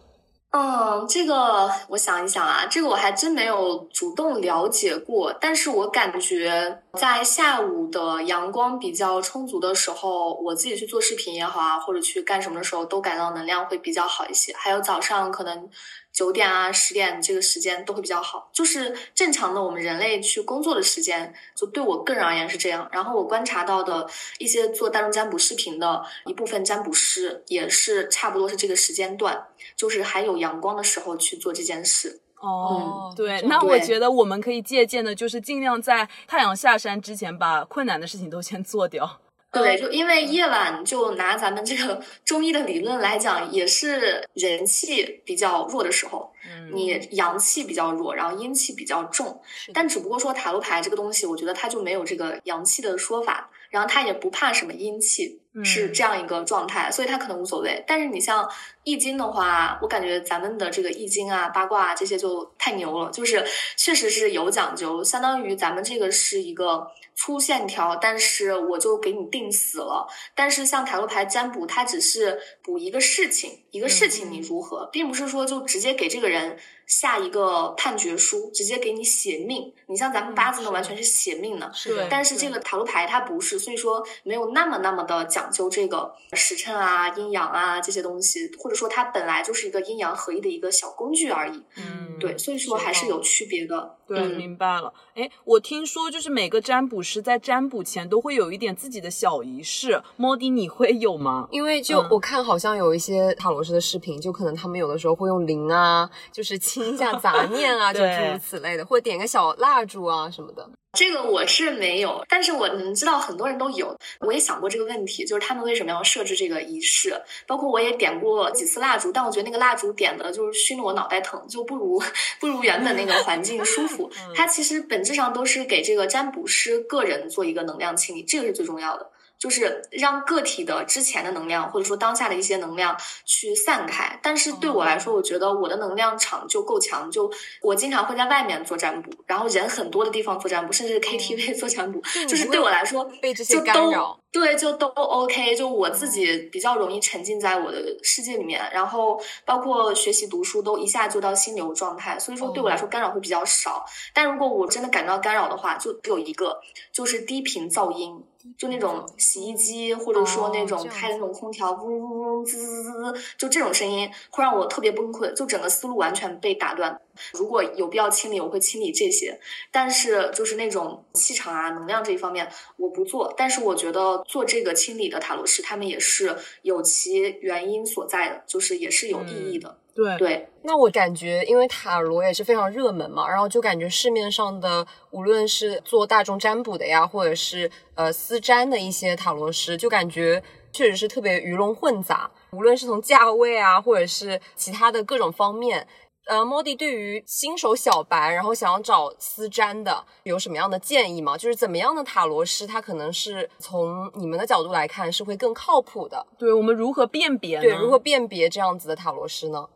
[0.55, 5.33] 嗯，这个我想一想啊，这个我还真没有主动了解过。
[5.41, 14.53] 但是我感觉在下午的阳光比较充足的时候，我自己去做视频也好啊，或者去干什么的时候，都感到能量会比较好一些。
[14.55, 15.67] 还有早上可能
[16.13, 22.87] 九点啊、十点这个时间都会比较好，就是正常的我们人类去工作的时间，就对我个人而言是这样。
[22.91, 32.21] 然后我观察到的一些做大众占卜视频的一部分占卜师，也是差不多是这个时间段，就是还有阳光的时候去做这件事。
[32.39, 39.19] 哦，对，那我觉得我们可以借鉴的就是尽量在太阳下山之前把困难的事情都先做掉。
[39.53, 46.93] 对，就因为夜晚，就拿咱们这个 中医的理论来讲，也是人气比较弱的时候，嗯你。
[47.13, 49.39] 阳气比较弱，然后阴气比较重。
[49.71, 57.83] 但只不过说塔罗牌这个东西，我觉得它就没有这个阳气的说法，然后它也不怕什么阴气，是嗯这样一个状态，所以他可能无所谓。
[57.85, 58.49] 但是你像
[58.83, 70.07] 易经的话，我感觉咱们的这个易经啊、八卦啊这些就太牛了，就是确实是有讲究，相当于咱们这个是一个粗线条，但是我就给你定死了。
[70.33, 79.73] 但是像塔罗牌占卜，它只是补一个事情，一个事情你如何，并不是说就直接给这个人下一个判决书，直接给你写命。
[79.87, 81.71] 你像咱们八字呢，完全是写命的。
[81.73, 91.63] 是的对但是这个塔罗牌它不是，所以说没有那么那么的讲究这个时辰啊、阴阳啊这些东西，或者说它本来就是一个阴阳合一的一个小工具而已。
[91.77, 93.97] 嗯对，所以说还是有区别的。
[94.15, 94.93] 对，嗯明白了。
[95.15, 100.01] 哎，我听说就是每个占卜师在占卜前都会有一点自己的小仪式。
[100.15, 101.47] 莫迪，你会有吗？
[101.51, 110.67] 因为就嗯我看好像有一些塔罗师的视频，就可能他们有的时候会用铃啊，就是清一下 杂念啊，就诸如此类的，或者点个小蜡烛啊什么的。
[110.95, 113.95] 这个我是没有，但是我能知道很多人都有。
[114.19, 117.19] 我也想过这个问题，就是他们为什么要设置这个仪式？
[117.47, 121.99] 包括我也点过几次蜡烛，但我觉得那个蜡烛点的就是熏得我脑袋疼，就不如
[122.39, 124.02] 不如原本那个环境舒服。
[124.35, 129.09] 它其实本质上都是给这个占卜师个人做一个能量清理，这个是最重要的。
[129.43, 134.17] 就是让个体的之前的能量，或者说当下的一些能量去散开。
[134.23, 137.29] 但是对我来说，我觉得我的能量场就够强，就
[137.61, 144.17] 我经常会在外面做占卜，然后人很多的地方做占卜，甚至 KTV 做占卜，就是对我来说被这些干扰。
[144.31, 145.53] 对，就都 OK。
[145.57, 153.83] 就我自己比较容易沉浸在我的世界里面，然后包括学习读书都一下就到心流状态，所以说对我来说干扰会比较少。
[154.13, 156.61] 但如果我真的感到干扰的话，就只有一个，
[156.93, 158.23] 就是低频噪音。
[158.57, 166.99] 就那种洗衣机，或者说那种开的那种空调，嗡嗡嗡滋滋滋滋，就这种声音会让我特别崩溃，就整个思路完全被打断。
[167.33, 169.39] 如果有必要清理，我会清理这些，
[169.71, 173.33] 但是就是那种气场啊、能量这一方面我不做。
[173.37, 179.77] 但是我觉得做这个清理的塔罗师，他们也是有其原因所在的，就是也是有意义的。
[179.95, 195.87] 对对，那我感觉，因为塔罗也是非常热门嘛，然后就感觉市面上的无论是做大众占卜的呀，或者是呃私占的一些塔罗师，就感觉确实是特别鱼龙混杂，无论是从价位啊，或者是其他的各种方面。
[196.25, 201.37] 呃，莫迪对于新手小白，然后想要找私占的，有什么样的建议吗？
[201.37, 206.25] 就是怎么样的塔罗师，他可能是从你们的角度来看是会更靠谱的？
[206.39, 207.63] 对，我们如何辨别呢？
[207.63, 209.67] 对，如何辨别这样子的塔罗师呢？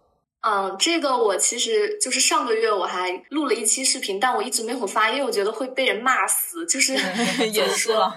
[0.41, 6.93] 嗯，这个我其实就是上个月我还录了一期视频，但我一直没有发，因为我觉得会被人骂死，就是
[7.51, 8.13] 也是了，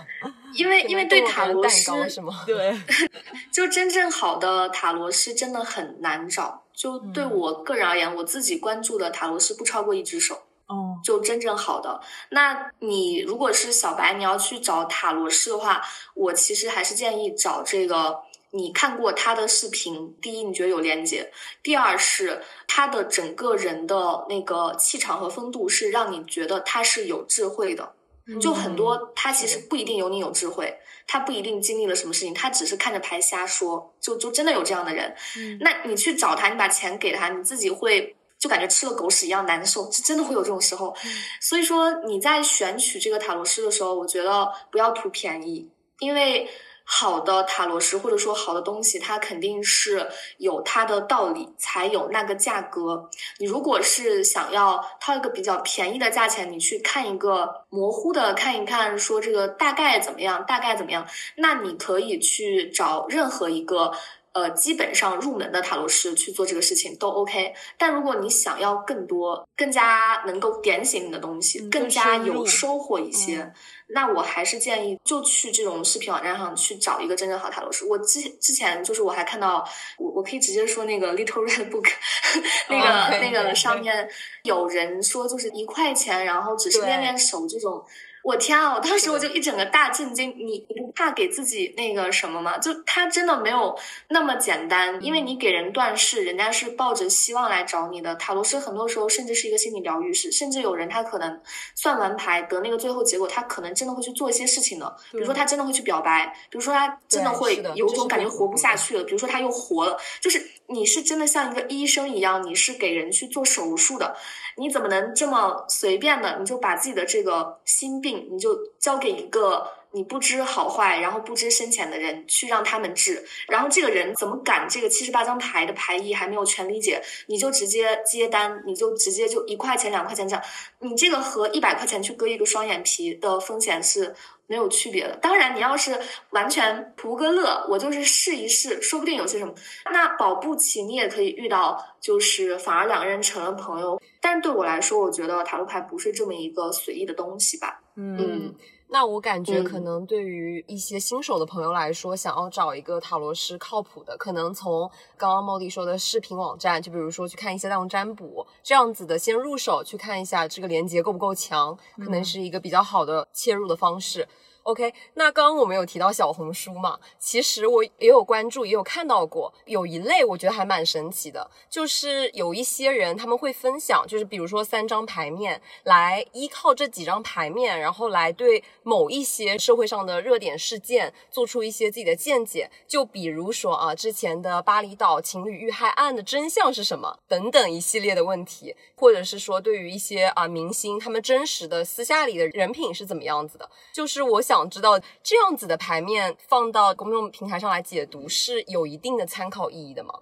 [0.55, 2.45] 因为因为对塔罗蛋师糕是吗？
[2.47, 2.79] 对，
[3.51, 6.63] 就真正好的塔罗师真的很难找。
[6.73, 10.35] 就对我个人而言，我自己关注的塔罗师不超过一只手，
[10.67, 12.01] 哦，就真正好的。
[12.31, 15.83] 那你如果是小白，你要去找塔罗师的话，
[16.15, 18.21] 我其实还是建议找这个。
[18.53, 21.31] 你看过他的视频，第一你觉得有连接，
[21.63, 27.93] 第二是他的整个人的那个气场和风度是让你觉得他是有智慧的。
[28.41, 35.15] 就很多他其实不一定有你有智慧，他不一定经历了什么事情，他只是看着牌瞎说，就就真的有这样的人。
[35.61, 40.95] 那你去找他，你把钱给他，你自己会就感觉吃了狗屎一样难受，就真的会有这种时候。
[41.41, 46.49] 所以说你在选取这个塔罗师的时候，我觉得不要图便宜，因为。
[46.93, 53.09] 好的塔罗师或者说好的东西，它肯定是有它的道理，才有那个价格。
[53.39, 63.93] 你如果是想要掏一个比较便宜的价钱，你去看一个模糊的看一看，说这个大概怎么样，大概怎么样，那你可以去找任何一个。
[64.33, 73.53] 呃，基本上入门的塔罗师去做这个事情都 OK，但如果你想要更多、更加能够点醒你的东西，嗯更加有收获一些，嗯
[73.93, 77.85] 那我还是建议就去这种视频网站上去找一个真正好塔罗师。
[77.85, 79.67] 我之之前就是我还看到，
[79.99, 81.91] 我我可以直接说那个 Little Red Book，
[82.69, 84.09] 那个、那个上面
[84.45, 87.85] 有人说就是一块钱，然后只是练练手这种。
[88.23, 88.75] 我天啊！
[88.75, 90.35] 我当时我就一整个大震惊。
[90.39, 92.59] 你你不怕给自己那个什么吗？
[92.59, 93.77] 就他真的没有
[94.09, 98.15] 那么简单，因为你给人断事，人家是抱着希望来找你的。
[98.17, 101.41] 塔罗师很多时候甚至是一个心理疗愈师，甚至有人他可能
[101.75, 104.97] 算完牌得那个最后结果，他可能真的会去做一些事情的。
[105.13, 109.99] 比如说他真的会去表白，比如说他真的会有种感觉活不下去了，比如说他又活了。
[110.21, 110.39] 就是
[110.71, 114.17] 你是真的像一个医生一样，你是给人去做手术的。
[114.57, 123.25] 你怎么能这么随便的，你就把自己的这个心病，你就交给一个你不知好坏，然后不知深浅的人去让他们治？
[123.49, 130.45] 然后这个人怎么敢这个七十八张牌的牌意还没有全理解，你就直接接单，你就直接就一块钱两块钱这样，
[130.81, 134.15] 你这个和一百块钱去割一个双眼皮的风险是。
[134.51, 135.15] 没有区别的。
[135.19, 135.97] 当然，你要是
[136.31, 139.55] 完全图个乐，我就是试一试，说不定有些什么。
[139.93, 144.03] 那保不齐你也可以遇到，就是反而两个人成了朋友。
[144.21, 147.81] 但是对我来说，我觉得塔罗牌不是这么一个随意的东西吧。
[147.95, 148.53] 嗯。
[148.93, 164.27] 那我感觉，可能对于一些新手的朋友来说，想要找一个塔罗师靠谱的，可能从刚刚 Molly 说的视频网站，就比如说去看一些大众占卜这样子的，先入手去看一下这个连接够不够强，可能是一个比较好的切入的方式。
[164.65, 166.99] OK，那刚刚我们有提到小红书嘛？
[167.19, 182.71] 其实我也有关注，也有看到过，有一类我觉得还蛮神奇的，就是有一些人他们会分享，就是比如说三张牌面，来依靠这几张牌面，然后来对某一些社会上的热点事件做出一些自己的见解。
[182.87, 187.19] 就比如说啊，之前的巴厘岛情侣遇害案的真相是什么？
[187.27, 193.67] 等等一系列的问题，或者是说对于一些啊明星他们真实的私下里的人品是怎么样子的？
[193.95, 194.43] 就是我。
[194.51, 200.13] 想知道这样子的牌面放到公众平台上来解读是有一定的参考意义的吗？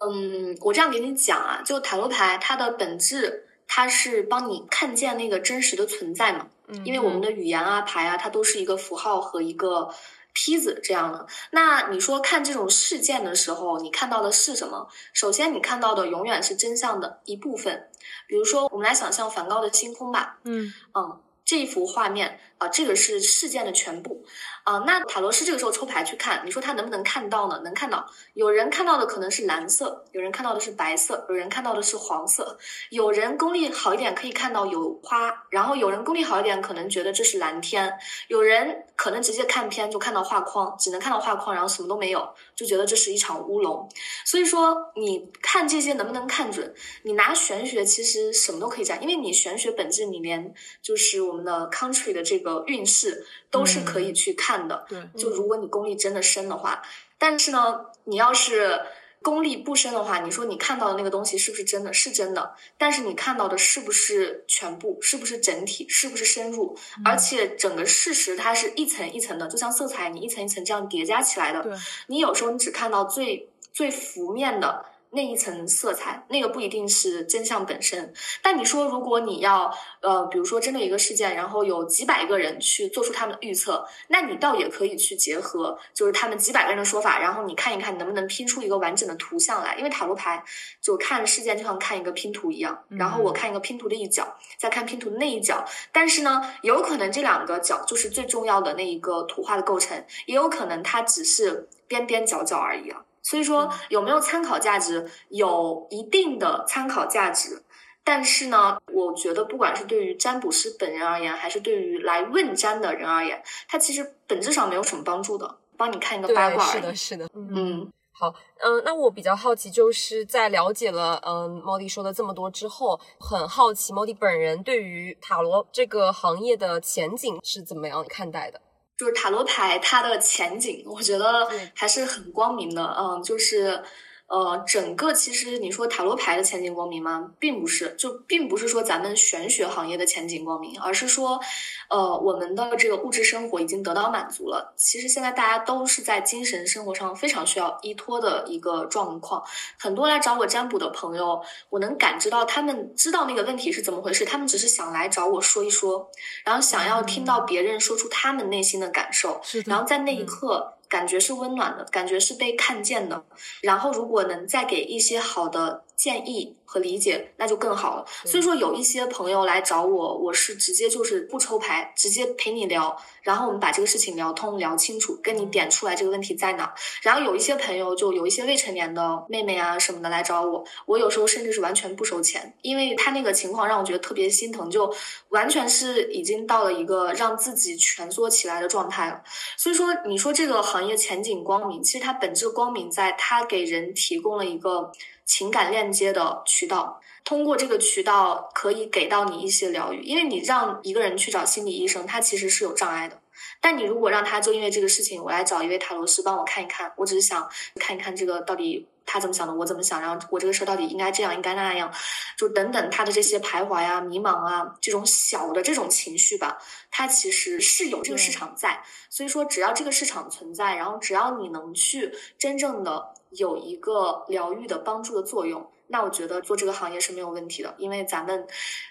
[0.00, 6.48] 嗯，我这样给你讲啊，就塔罗牌它的本质，它是帮你看见那个真实的存在嘛。
[6.66, 9.88] 嗯，因为我们的语言啊、牌啊，它都是一个符号和一个
[10.34, 11.24] 梯子这样的。
[11.52, 14.88] 那你说看这种事件的时候，你看到的是什么？
[15.12, 17.88] 首先，你看到的永远是真相的一部分。
[18.26, 20.40] 比如说，我们来想象梵高的星空吧。
[20.42, 21.20] 嗯嗯。
[21.44, 24.24] 这一幅画面啊，这个是事件的全部
[24.64, 24.78] 啊。
[24.86, 27.60] 那塔罗师这个时候抽牌去看，你说他能不能看到呢？
[27.64, 28.06] 能看到。
[28.34, 32.58] 有人看到的可能是蓝色，有人看到的是白色，有人看到的是黄色。
[32.90, 37.92] 有人功力好一点可以看到有花，然后有人功力好一点可能觉得这是蓝天。
[38.28, 43.88] 有人可能直接看片就看到画框，只能看到画框，然后什么都没有，就觉得这是一场乌龙。
[44.24, 46.72] 所以说，你看这些能不能看准？
[47.02, 51.48] 你拿玄学其实什么都可以讲，因为你玄学本质里面就是我们。
[51.48, 56.82] 的 country 的这个运势都是可以去看的，对，就如果你功力真的深的话，
[57.18, 58.80] 但是呢，你要是
[59.22, 61.92] 功力不深的话，你说你看到的那个东西是不是真的？
[61.92, 64.98] 是真的，但是你看到的是不是全部？
[65.00, 65.86] 是不是整体？
[65.88, 66.76] 是不是深入？
[67.04, 71.62] 而且整个事实它是一层一层的，就像色彩，你一层一层这样叠加起来的。
[71.62, 71.72] 对，
[72.06, 74.84] 你有时候你只看到最最浮面的。
[75.10, 78.12] 那一层色彩，那个不一定是真相本身。
[78.42, 89.76] 但你说，如果你要，呃，比如说针对一个事件，然后有几百个人去做出他们的预测，那你倒也可以去结合，就是他们几百个人的说法，然后你看一看，能不能拼出一个完整的图像来。
[89.76, 90.44] 因为塔罗牌
[90.82, 95.64] 就看事件就像看一个拼图一样，然后我看一个拼图的一角，再看拼图的那一角。
[95.92, 103.02] 但是呢，有可能这两个角就是最重要的那一个图画的构成，也有可能它只是边边角角而已啊。
[103.28, 105.06] 所以说有没有参考价值？
[105.28, 107.62] 有一定的参考价值，
[108.02, 117.28] 但是呢，我觉得不管是对于占卜师本人而言，还是对于来问占的人而言，它其实本质上没有什么帮助的，帮你看一个八卦是的，是的。
[117.34, 128.58] 嗯，好，嗯，那我比较好奇，就是在了解了嗯莫迪说的这么多之后，很好奇莫迪本人对于塔罗这个行业的前景是怎么样看待的？
[128.98, 132.84] 就是塔罗牌，它的前景，我觉得还是很光明的。
[132.98, 133.82] 嗯，就是。
[134.28, 137.30] 呃，整个其实你说塔罗牌的前景光明吗？
[137.38, 141.40] 并不是，就并不是说咱们玄学行业的前景光明，而是说，
[141.88, 144.74] 呃，我们的这个物质生活已经得到满足了。
[144.76, 149.42] 其实现在大家都是在精神生活上非常需要依托的一个状况。
[149.78, 156.10] 很多来找我占卜的朋友，我能感知到他们知道那个问题是怎么回事，他们只是想来找我说一说，
[156.44, 160.74] 然后想要听到别人说出他们内心的感受，然后在那一刻。
[160.88, 163.24] 感觉是温暖的，感觉是被看见的。
[163.60, 168.04] 然后，如果能再给一些好的建议和理解，那就更好了。
[168.24, 176.72] 所以说，有一些朋友来找我，我是直接就是不抽牌，直接陪你聊，然后我们把这个事情聊通、聊清楚，跟你点出来这个问题在哪。
[177.02, 184.94] 然后有一些朋友，就有一些未成年的妹妹啊什么的来找我，我有时候甚至是完全不收钱，因为他那个情况让我觉得特别心疼，就
[185.30, 189.20] 完全是已经到了一个让自己蜷缩起来的状态了。
[189.56, 194.92] 所以说，你说这个行业前景光明，其实它本质光明在它给人提供了一个。
[195.28, 200.00] 情感链接的渠道，通过这个渠道可以给到你一些疗愈。
[200.00, 203.20] 因为你让一个人去找心理医生，他其实是有障碍的。
[203.60, 211.92] 但你如果让他就因为这个事情，我来找一位塔罗师帮我看一看，我只是想看一看这个到底他怎么想的，我怎么想，然后我这个事儿到底应该这样，应该那样，
[212.36, 216.56] 就等等他的这些徘徊啊、迷茫啊，这种小的这种情绪吧，
[216.90, 218.82] 它其实是有这个市场在。
[219.10, 223.14] 所以说，只要这个市场存在，然后只要你能去真正的。
[223.30, 228.46] 有一个疗愈的帮助的作用，那我觉得做这个行业是没有问题的，因为咱们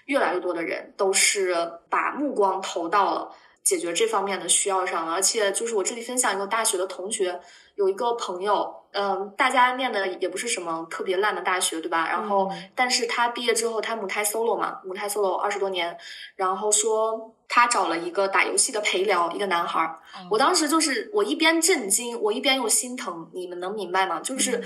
[0.06, 1.54] 越来越多的人都是
[1.88, 5.12] 把目光投到了解决这方面的需要上了。
[5.12, 7.40] 而且就是我这里分享一个大学的同学，
[7.78, 12.06] 有一个朋友，嗯，大家念的也不是什么特别烂的大学，对吧？
[12.06, 15.96] 然后，但是他毕业之后，他母胎 solo 嘛，母胎 solo 二十多年，
[16.36, 17.34] 然后说。
[17.50, 19.98] 他找了一个打游戏的陪聊，一个男孩儿。
[20.30, 23.30] 我当时就是我一边震惊，我一边又心疼。
[23.32, 24.20] 你们能明白吗？
[24.20, 24.62] 就是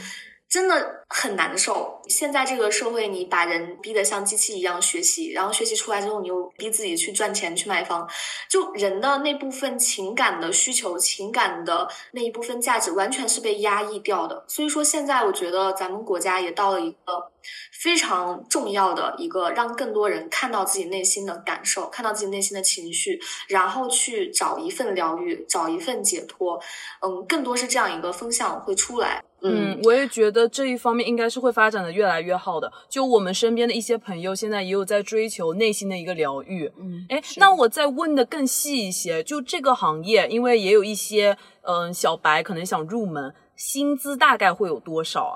[0.53, 1.99] 真的很难受。
[2.11, 8.07] 现在这个社会，你把人逼得像机器一样学习，然后学习出来之后，你又逼自己去赚钱去买房，
[8.51, 14.45] 就人的那部分情感的需求、情感的那一部分价值，完全是被压抑掉的。
[14.47, 17.33] 所以说，现在我觉得咱们国家也到了一个。
[17.73, 26.61] 非常重要的一个，让更多人看到自己内心的感受，看到自己内心的情绪，然后去找一份疗愈，找一份解脱。
[27.01, 29.25] 嗯，更多是这样一个风向会出来。
[29.43, 32.73] 嗯，我也觉得这一方面应该是会发展的越来越好的。
[32.89, 36.71] 就我们身边的一些朋友，现在也有在追求内心的一个疗愈。
[36.79, 45.35] 嗯，哎，那我再问的更细一些，就这个行业，因为也有一些嗯小白可能想入门，薪资大概会有多少啊？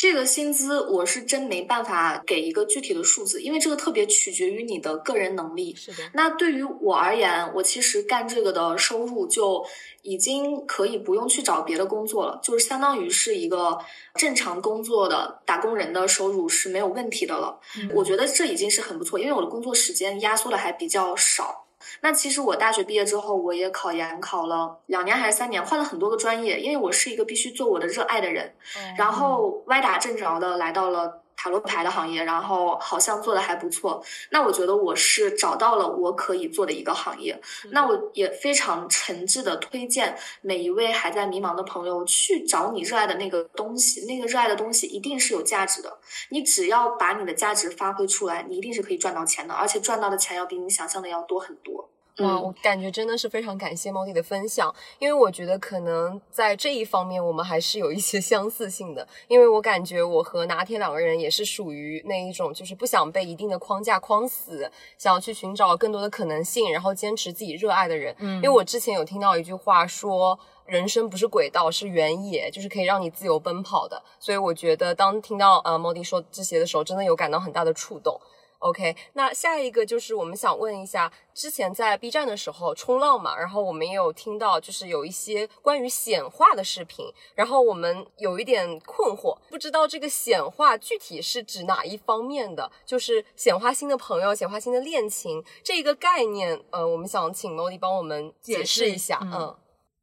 [0.00, 5.74] 这个薪资我是真没办法给一个具体的数字，因为这个特别取决于你的个人能力。
[5.76, 5.98] 是的。
[6.14, 9.62] 那对于我而言，我其实干这个的收入就
[10.00, 13.78] 已经可以不用去找别的工作了，就是相当于是一个
[14.14, 17.60] 正常工作的打工人的收入是没有问题的了。
[17.94, 21.59] 我觉得这已经是很不错，因为我的工作时间压缩的还比较少。
[22.00, 28.54] 那其实我大学毕业之后，我也考研考了两年还是三年，换了很多个专业，因为我是一个必须做我的热爱的人，
[28.96, 31.19] 然后歪打正着的来到了。
[31.40, 34.04] 塔罗牌的行业，然后好像做的还不错。
[34.28, 37.40] 那我觉得我是找到了我可以做的一个行业。
[37.70, 44.04] 那我也非常诚挚的推荐每一位还在迷茫的朋友去找你热爱的那个东西。
[44.04, 45.96] 那个热爱的东西一定是有价值的。
[46.28, 51.88] 你只要把你的价值发挥出来，你一定是可以赚到钱的，而且赚到的钱要比你想象的要多很多。
[52.18, 68.14] 哇，我感觉真的是非常感谢猫弟的分享，因为我觉得可能在这一方面我们还是有一些相似性的，因为我感觉我和拿铁两个人也是属于那一种，就是不想被一定的框架框死，想要去寻找更多的可能性，然后坚持自己热爱的人。
[68.18, 74.02] 嗯，因为我之前有听到一句话说，人生不是轨道，是原野，就是可以让你自由奔跑的。
[74.18, 78.20] 所以我觉得当听到呃猫弟说这些的时候，真的有感到很大的触动。
[78.60, 99.56] OK，那下一个就是我们想问一下，之前在 B 站的时候冲浪嘛，然后我们也有听到，就是有一些关于显化的视频，然后我们有一点困惑，不知道这个显化具体是指哪一方面的，就是显化新的朋友、显化新的恋情这个概念，呃，我们想请 Molly 帮我们解释一下，嗯。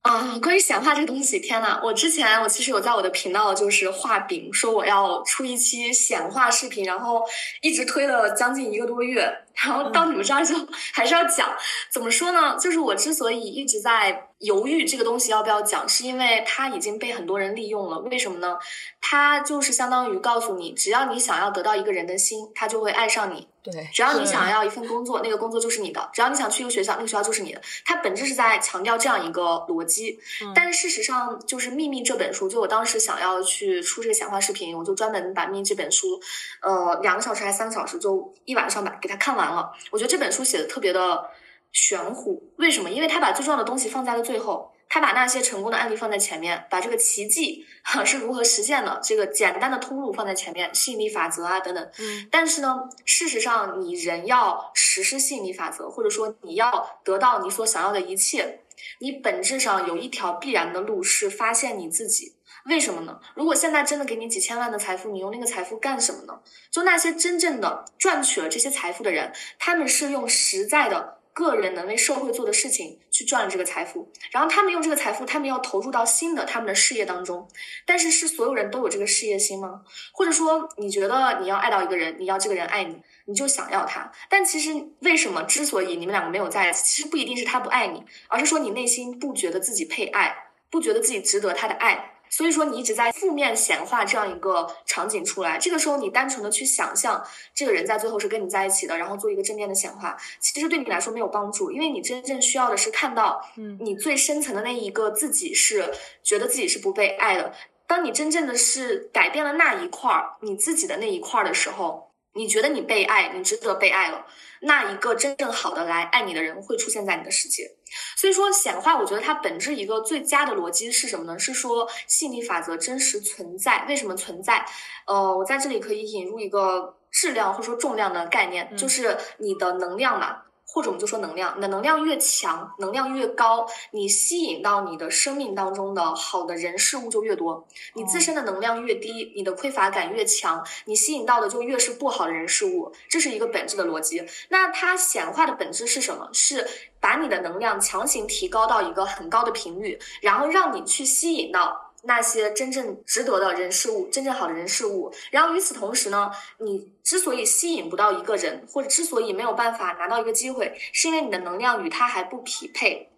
[0.03, 7.23] 啊，关于显化这个东西，天呐，我之前我其实有在我的频道就是画饼，说我要出一期显化视频，然后
[7.61, 9.29] 一直推了将近一个多月，
[9.63, 10.55] 然后到你们这儿就
[10.93, 11.49] 还是要讲。
[11.89, 12.57] 怎么说呢？
[12.59, 17.99] 就是我之所以一直在犹豫这个东西要不要讲，是因为它已经被很多人利用了。
[17.99, 18.57] 为什么呢？
[19.01, 23.47] 它就是相当于告诉你，只要你想要得到一个人的心，他就会爱上你。
[23.63, 27.61] 对，只要你想要一份工作，那个工作就是你的；只要你想去一个学校，那个学校就是你的。
[27.83, 30.17] 它本质是在强调这样一个逻辑。
[30.55, 36.19] 但是事实上，就是《秘密》这本书，就我当时想要去出这个显化视频，我就专门把《秘密》这本书，
[36.61, 39.71] 呃，两个小时还是三个小时，就一晚上把给它看完了。
[39.91, 41.29] 我觉得这本书写的特别的
[41.71, 42.89] 玄乎，为什么？
[42.89, 44.71] 因为他把最重要的东西放在了最后。
[44.89, 51.91] 他把那些成功的案例放在前面，把这个奇迹哈是如何实现的这个简单的通路放在前面，吸引力法则啊等等。
[51.99, 58.61] 嗯，但是呢，事实上你人要实施吸引力法则，或者说你要得到你所想要的一切，
[58.99, 62.36] 你本质上有一条必然的路是发现你自己。
[62.67, 63.19] 为什么呢？
[63.33, 66.39] 如果现在真的给你几千万的财富，你用那个财富干什么呢？
[66.69, 77.47] 就那些真正的赚取了这些财富的人，他们是用实在的个人能为社会做的事情去赚了这个财富，然后他们用这个财富，他们要投入到新的他们的事业当中。
[77.85, 79.81] 但是是所有人都有这个事业心吗？
[80.11, 84.11] 或者说你觉得你要爱到一个人，你要这个人爱你，你就想要他？
[84.29, 90.35] 但其实为什么之所以你们两个没有在一起，其实不一定是他不爱你，而是说你内心不觉得自己配爱，
[90.69, 92.15] 不觉得自己值得他的爱。
[92.29, 97.23] 所以说你一直在负面显化这样一个场景出来，这个时候你单纯的去想象
[97.53, 105.91] 这个人在最后是跟你在一起的，然后做一个正面的显化，其实对你来说没有帮助，因为你真正需要的是看到，嗯，你最深层的那一个自己是
[106.23, 107.53] 觉得自己是不被爱的。
[107.85, 112.06] 当你真正的是改变了那一块儿你自己的那一块儿的时候，
[112.37, 114.25] 你觉得你被爱，你值得被爱了，
[114.61, 117.69] 那一个真正好的来爱你的人会出现在你的世界。
[118.15, 121.37] 所以说显化，我觉得它本质一个最佳的逻辑是什么呢？
[121.39, 123.85] 是说吸引力法则真实存在。
[123.89, 124.65] 为什么存在？
[125.05, 130.43] 呃，我在这里可以引入一个质量或者说重量的概念，就是你的能量嘛。
[130.77, 137.65] 或者我们就说能量，你的能量越强，能量越高，你吸引到你的生命当中的好的人事物就越多。
[137.95, 142.93] 你自身的能量越低，你的匮乏感越强，你吸引到的就越是不好的人事物。
[143.09, 144.23] 这是一个本质的逻辑。
[144.49, 146.29] 那它显化的本质是什么？
[146.31, 146.67] 是
[146.99, 151.86] 把你的能量强行提高到一个很高的频率，然后让你去吸引到。
[152.03, 155.13] 那些真正值得的人事物，真正好的人事物。
[155.31, 163.09] 然后与此同时呢，你之所以吸引不到一个人，或者之所以没有办法拿到一个机会，是因为你的能量与他还不匹配。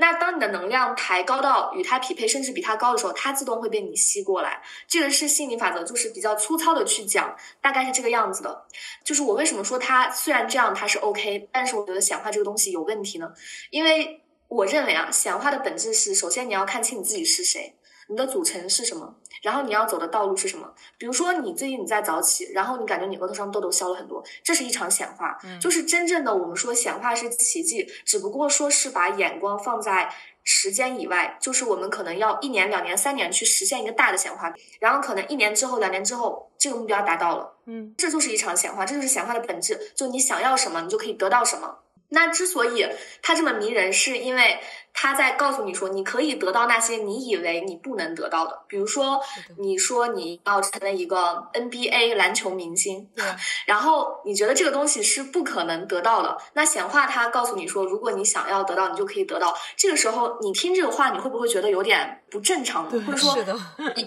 [0.00, 4.62] 那当你的能量抬高到与他匹配，甚至比他高的时候，他自动会被你吸过来。
[4.86, 8.64] 这个是吸引力法则，就是比较粗糙的去讲，大概是这个样子的。
[9.02, 13.32] 就是我为什么说它虽然这样它是 OK，但是我觉得显化这个东西有问题呢？
[13.70, 17.74] 因为我认为啊，显化的本质是，首先你要看清你自己是谁。
[18.08, 19.14] 你的组成是什么？
[19.42, 20.72] 然后你要走的道路是什么？
[20.96, 25.38] 比如说你最近你在早起，然后你感觉你额头上痘痘消了很多，这是一场显化。
[25.44, 41.80] 嗯，就是真正的我们说显化是奇迹，只不过说是把眼光放在时间以外，就是我们可能要一年、两年、三年去实现一个大的显化，然后可能一年之后、两年之后这个目标达到了，嗯，这就是一场显化，这就是显化的本质，就你想要什么，你就可以得到什么。
[42.10, 42.88] 那之所以
[43.20, 44.58] 它这么迷人，是因为。
[45.00, 49.20] 他在告诉你说，你可以得到那些你以为你不能得到的，比如说，
[49.56, 51.16] 你说你要成为一个
[51.52, 53.24] NBA 篮球明星，对，
[53.64, 56.36] 然后你觉得这个东西是不可能得到的。
[56.54, 59.54] 那显化他告诉你说，如果你想要得到，你就可以得到。
[59.76, 63.38] 这个时候，你听这个话，你会不会觉得有点不正常，或者说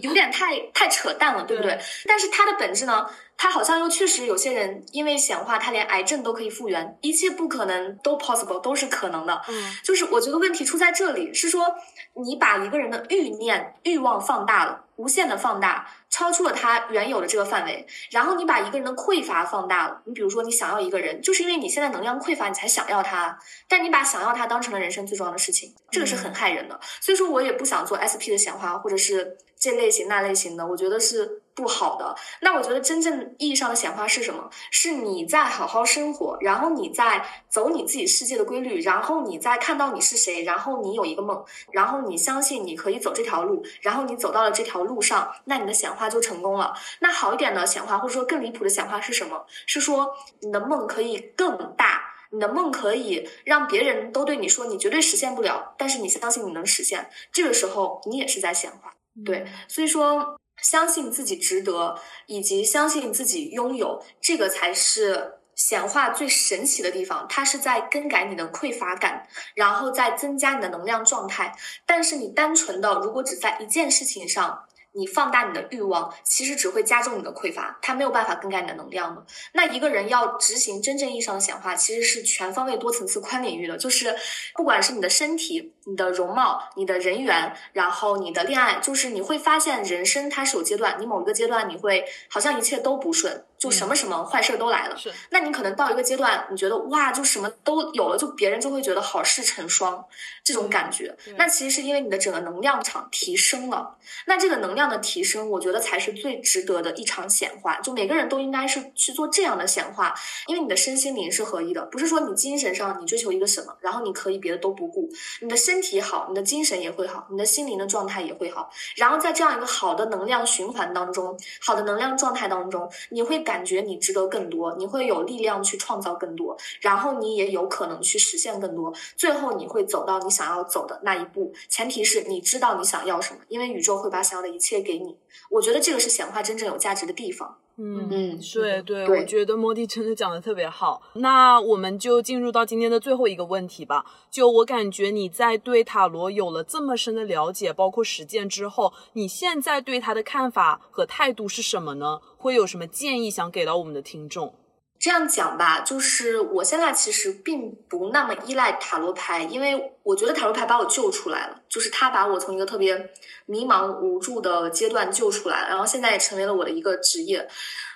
[0.01, 1.79] 有点太太扯淡了，对不对？
[2.05, 9.41] 但是它的本质呢，它好像又确实有些人因为显化，他连癌症都可以复原，一切不可能都 possible 都是可能的。
[9.47, 10.80] 嗯，就是我觉得问题出。
[10.81, 11.75] 在这里是说，
[12.15, 17.87] 你把一个人的欲念、欲望放大了，无限的放大，超出了他原有的这个范围。
[18.11, 23.35] 然后你把一个人的匮乏放大了，你比如说你想要一个人，就是因为你现在能量匮乏，你才想要他。
[23.67, 26.79] 但你把想要他当成了人生最重要的事情，这个是很害人的。
[26.99, 31.41] 所以说我也不想做 SP 的显化，或者是这类型那类型的，我觉得是。
[31.53, 34.49] 不好的，那我觉得真正意义上的显化是什么？
[34.71, 41.43] 是你在好好生活，然后你在走你自己世界的规律，然后你在看到你是谁，然后你有一个梦，
[41.73, 46.73] 然后你相信你可以走这条路，然后你走到了这条路上，那你的显化就成功了。
[47.01, 49.45] 那好一点的显化，或者说更离谱的显化是什么？
[49.67, 58.95] 是说你的梦可以更大，你的梦可以让别人都对你说你绝对实现不了，但是你相信你能实现，这个时候你也是在显化。
[59.23, 60.35] 对，所以说。
[60.61, 67.25] 相信自己值得，以及相信自己拥有，这个才是显化最神奇的地方。
[67.27, 71.57] 它是在更改你的匮乏感，然后再增加你的能量状态。
[71.87, 74.65] 但是你单纯的，如果只在一件事情上。
[74.93, 79.25] 你放大你的欲望，其实只会加重你的匮乏，它没有办法更改你的能量的。
[79.53, 84.15] 那一个人要执行真正意义上的显化，其实是全方位、多层次、宽领域的，就是
[84.55, 93.45] 不管是你的身体、你的容貌、你的人缘，然后你的恋爱，就是你会发现人生它是有阶段，你某一个阶段你会好像一切都不顺。
[93.61, 95.11] 就什么什么坏事都来了，是。
[95.29, 100.03] 那你可能到一个阶段，你觉得哇，就什么都有了，就别人就会觉得好事成双
[100.43, 101.15] 这种感觉。
[101.37, 103.95] 那其实是因为你的整个能量场提升了。
[104.25, 107.79] 那这个能量的提升，我觉得才是最值得的一场显化。
[107.81, 110.15] 就每个人都应该是去做这样的显化，
[110.47, 115.07] 因为你的身心灵是合一的，不是说你精神上你追求一个什么，然后你可以别的都不顾，
[115.39, 118.71] 你的身体好，你的精神也会好，你的心灵的状态也会好。
[118.95, 123.50] 然后在这样一个好的能量循环当中，好的能量状态当中，你会感。
[123.51, 131.51] 感觉你值得更多，你会有力量去创造更多，然后你也有可能去实现更多，最后你会走到你想要走的那一步。
[131.67, 135.17] 前提是你知道你想要什么，因为宇宙会把想要的一切给你。
[135.49, 137.57] 我觉得这个是显化真正有价值的地方。
[137.81, 141.01] 嗯嗯，对对，对我觉得莫迪真的讲的特别好。
[141.15, 144.05] 那我们就进入到今天的最后一个问题吧。
[144.29, 152.21] 就我感觉你在对塔罗有了这么深的了解，包括实践之后，你现在对他的看法和态度是什么呢？
[152.37, 154.53] 会有什么建议想给到我们的听众？
[155.01, 163.09] 这样讲吧，就是我现在其实并不那么依赖塔罗牌，因为我觉得塔罗牌把我救出来了，就是他把我从一个特别
[163.47, 167.49] 迷茫无助的阶段救出来了，然后现在也成为了我的一个职业。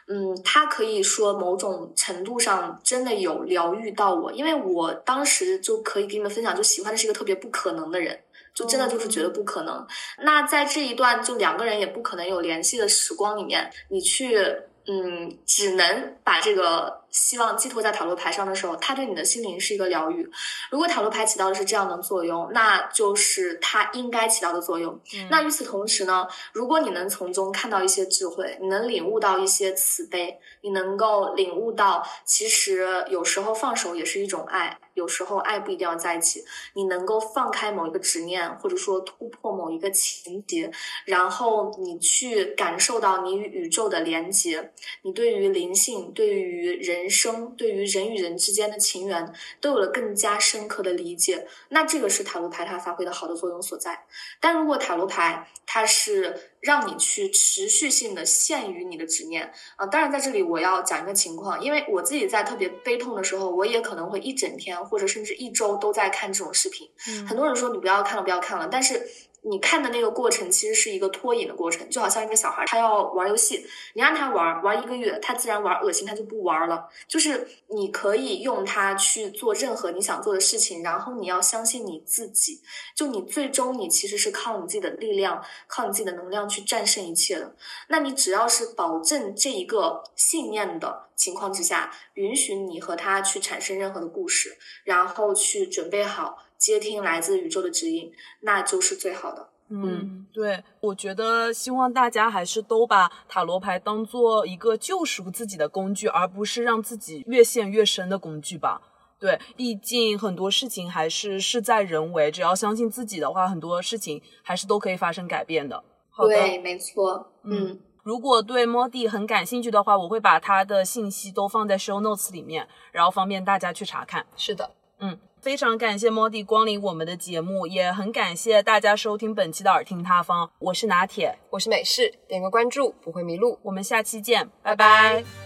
[0.08, 8.20] 嗯，他可以说某种程度上真的有疗愈到我，因为我当时就可以给你们分享，就喜欢的是一个特别不可能的人，
[8.56, 9.86] 就真的就是觉得不可能。
[10.24, 14.40] 那在这一段就两个人也不可能有联系的时光里面，你去
[14.88, 20.30] 嗯，只能把这个希望寄托在塔罗牌上的时候，它对你的心灵是一个疗愈。
[20.70, 25.00] 如果塔罗牌起到的是这样的作用，那就是它应该起到的作用。
[25.30, 36.44] 那与此同时呢，如果你能从中看到一些智慧，你能领悟到一些慈悲，你能够领悟到，其实有时候放手也是一种爱，有时候爱不一定要在一起。
[36.74, 40.70] 你能够放开某一个执念，或者说突破某一个情节，
[41.06, 51.48] 然后你去感受到你与宇宙的连接，你对于灵性、对于人生、对于人与人之间的情缘，都有了更加深刻的理解。
[51.70, 54.06] 那这个是塔罗牌它发挥的好的作用所在。
[54.40, 66.90] 但如果塔罗牌它是让你去持续性的限于你的执念啊、当然在这里我要讲一个情况，因为我自己在特别悲痛的时候，我也可能会一整天或者甚至一周都在看这种视频。
[67.28, 69.08] 很多人说你不要看了，不要看了，但是
[69.48, 76.90] 你看的那个过程其实是一个脱瘾的过程，就好像一个小孩他要玩游戏，你让他玩玩一个月，他自然玩恶心，他就不玩了。
[77.08, 82.60] 就是你可以用它去做任何你想做的事情，然后你要相信你自己，
[82.96, 87.56] 就你最终你其实是靠你自己的力量，靠你自己的能量去战胜一切的。
[87.90, 99.50] 那你只要是保证这一个信念的情况之下，允许你和他去产生任何的故事，然后去准备好接听来自宇宙的指引，那就是最好的。
[99.70, 108.80] 嗯，对，我觉得希望大家还是都把塔罗牌当做一个救赎自己的工具，而不是让自己越陷越深的工具吧。
[109.18, 115.84] 对，毕竟很多事情还是事在人为，只要相信自己的话，很多事情还是都可以发生改变的。
[116.12, 117.32] 好的，对，没错。
[117.44, 124.28] 嗯，如果对 Modi 很感兴趣的话，我会把他的信息都放在 show notes 里面，然后方便大家去查看。
[124.36, 130.50] 是的，嗯，非常感谢 Modi 光临我们的节目，也很感谢大家收听本期的耳听他方。
[130.58, 133.60] 我是拿铁，我是美式，点个关注不会迷路。
[133.62, 135.45] 我们下期见，拜拜拜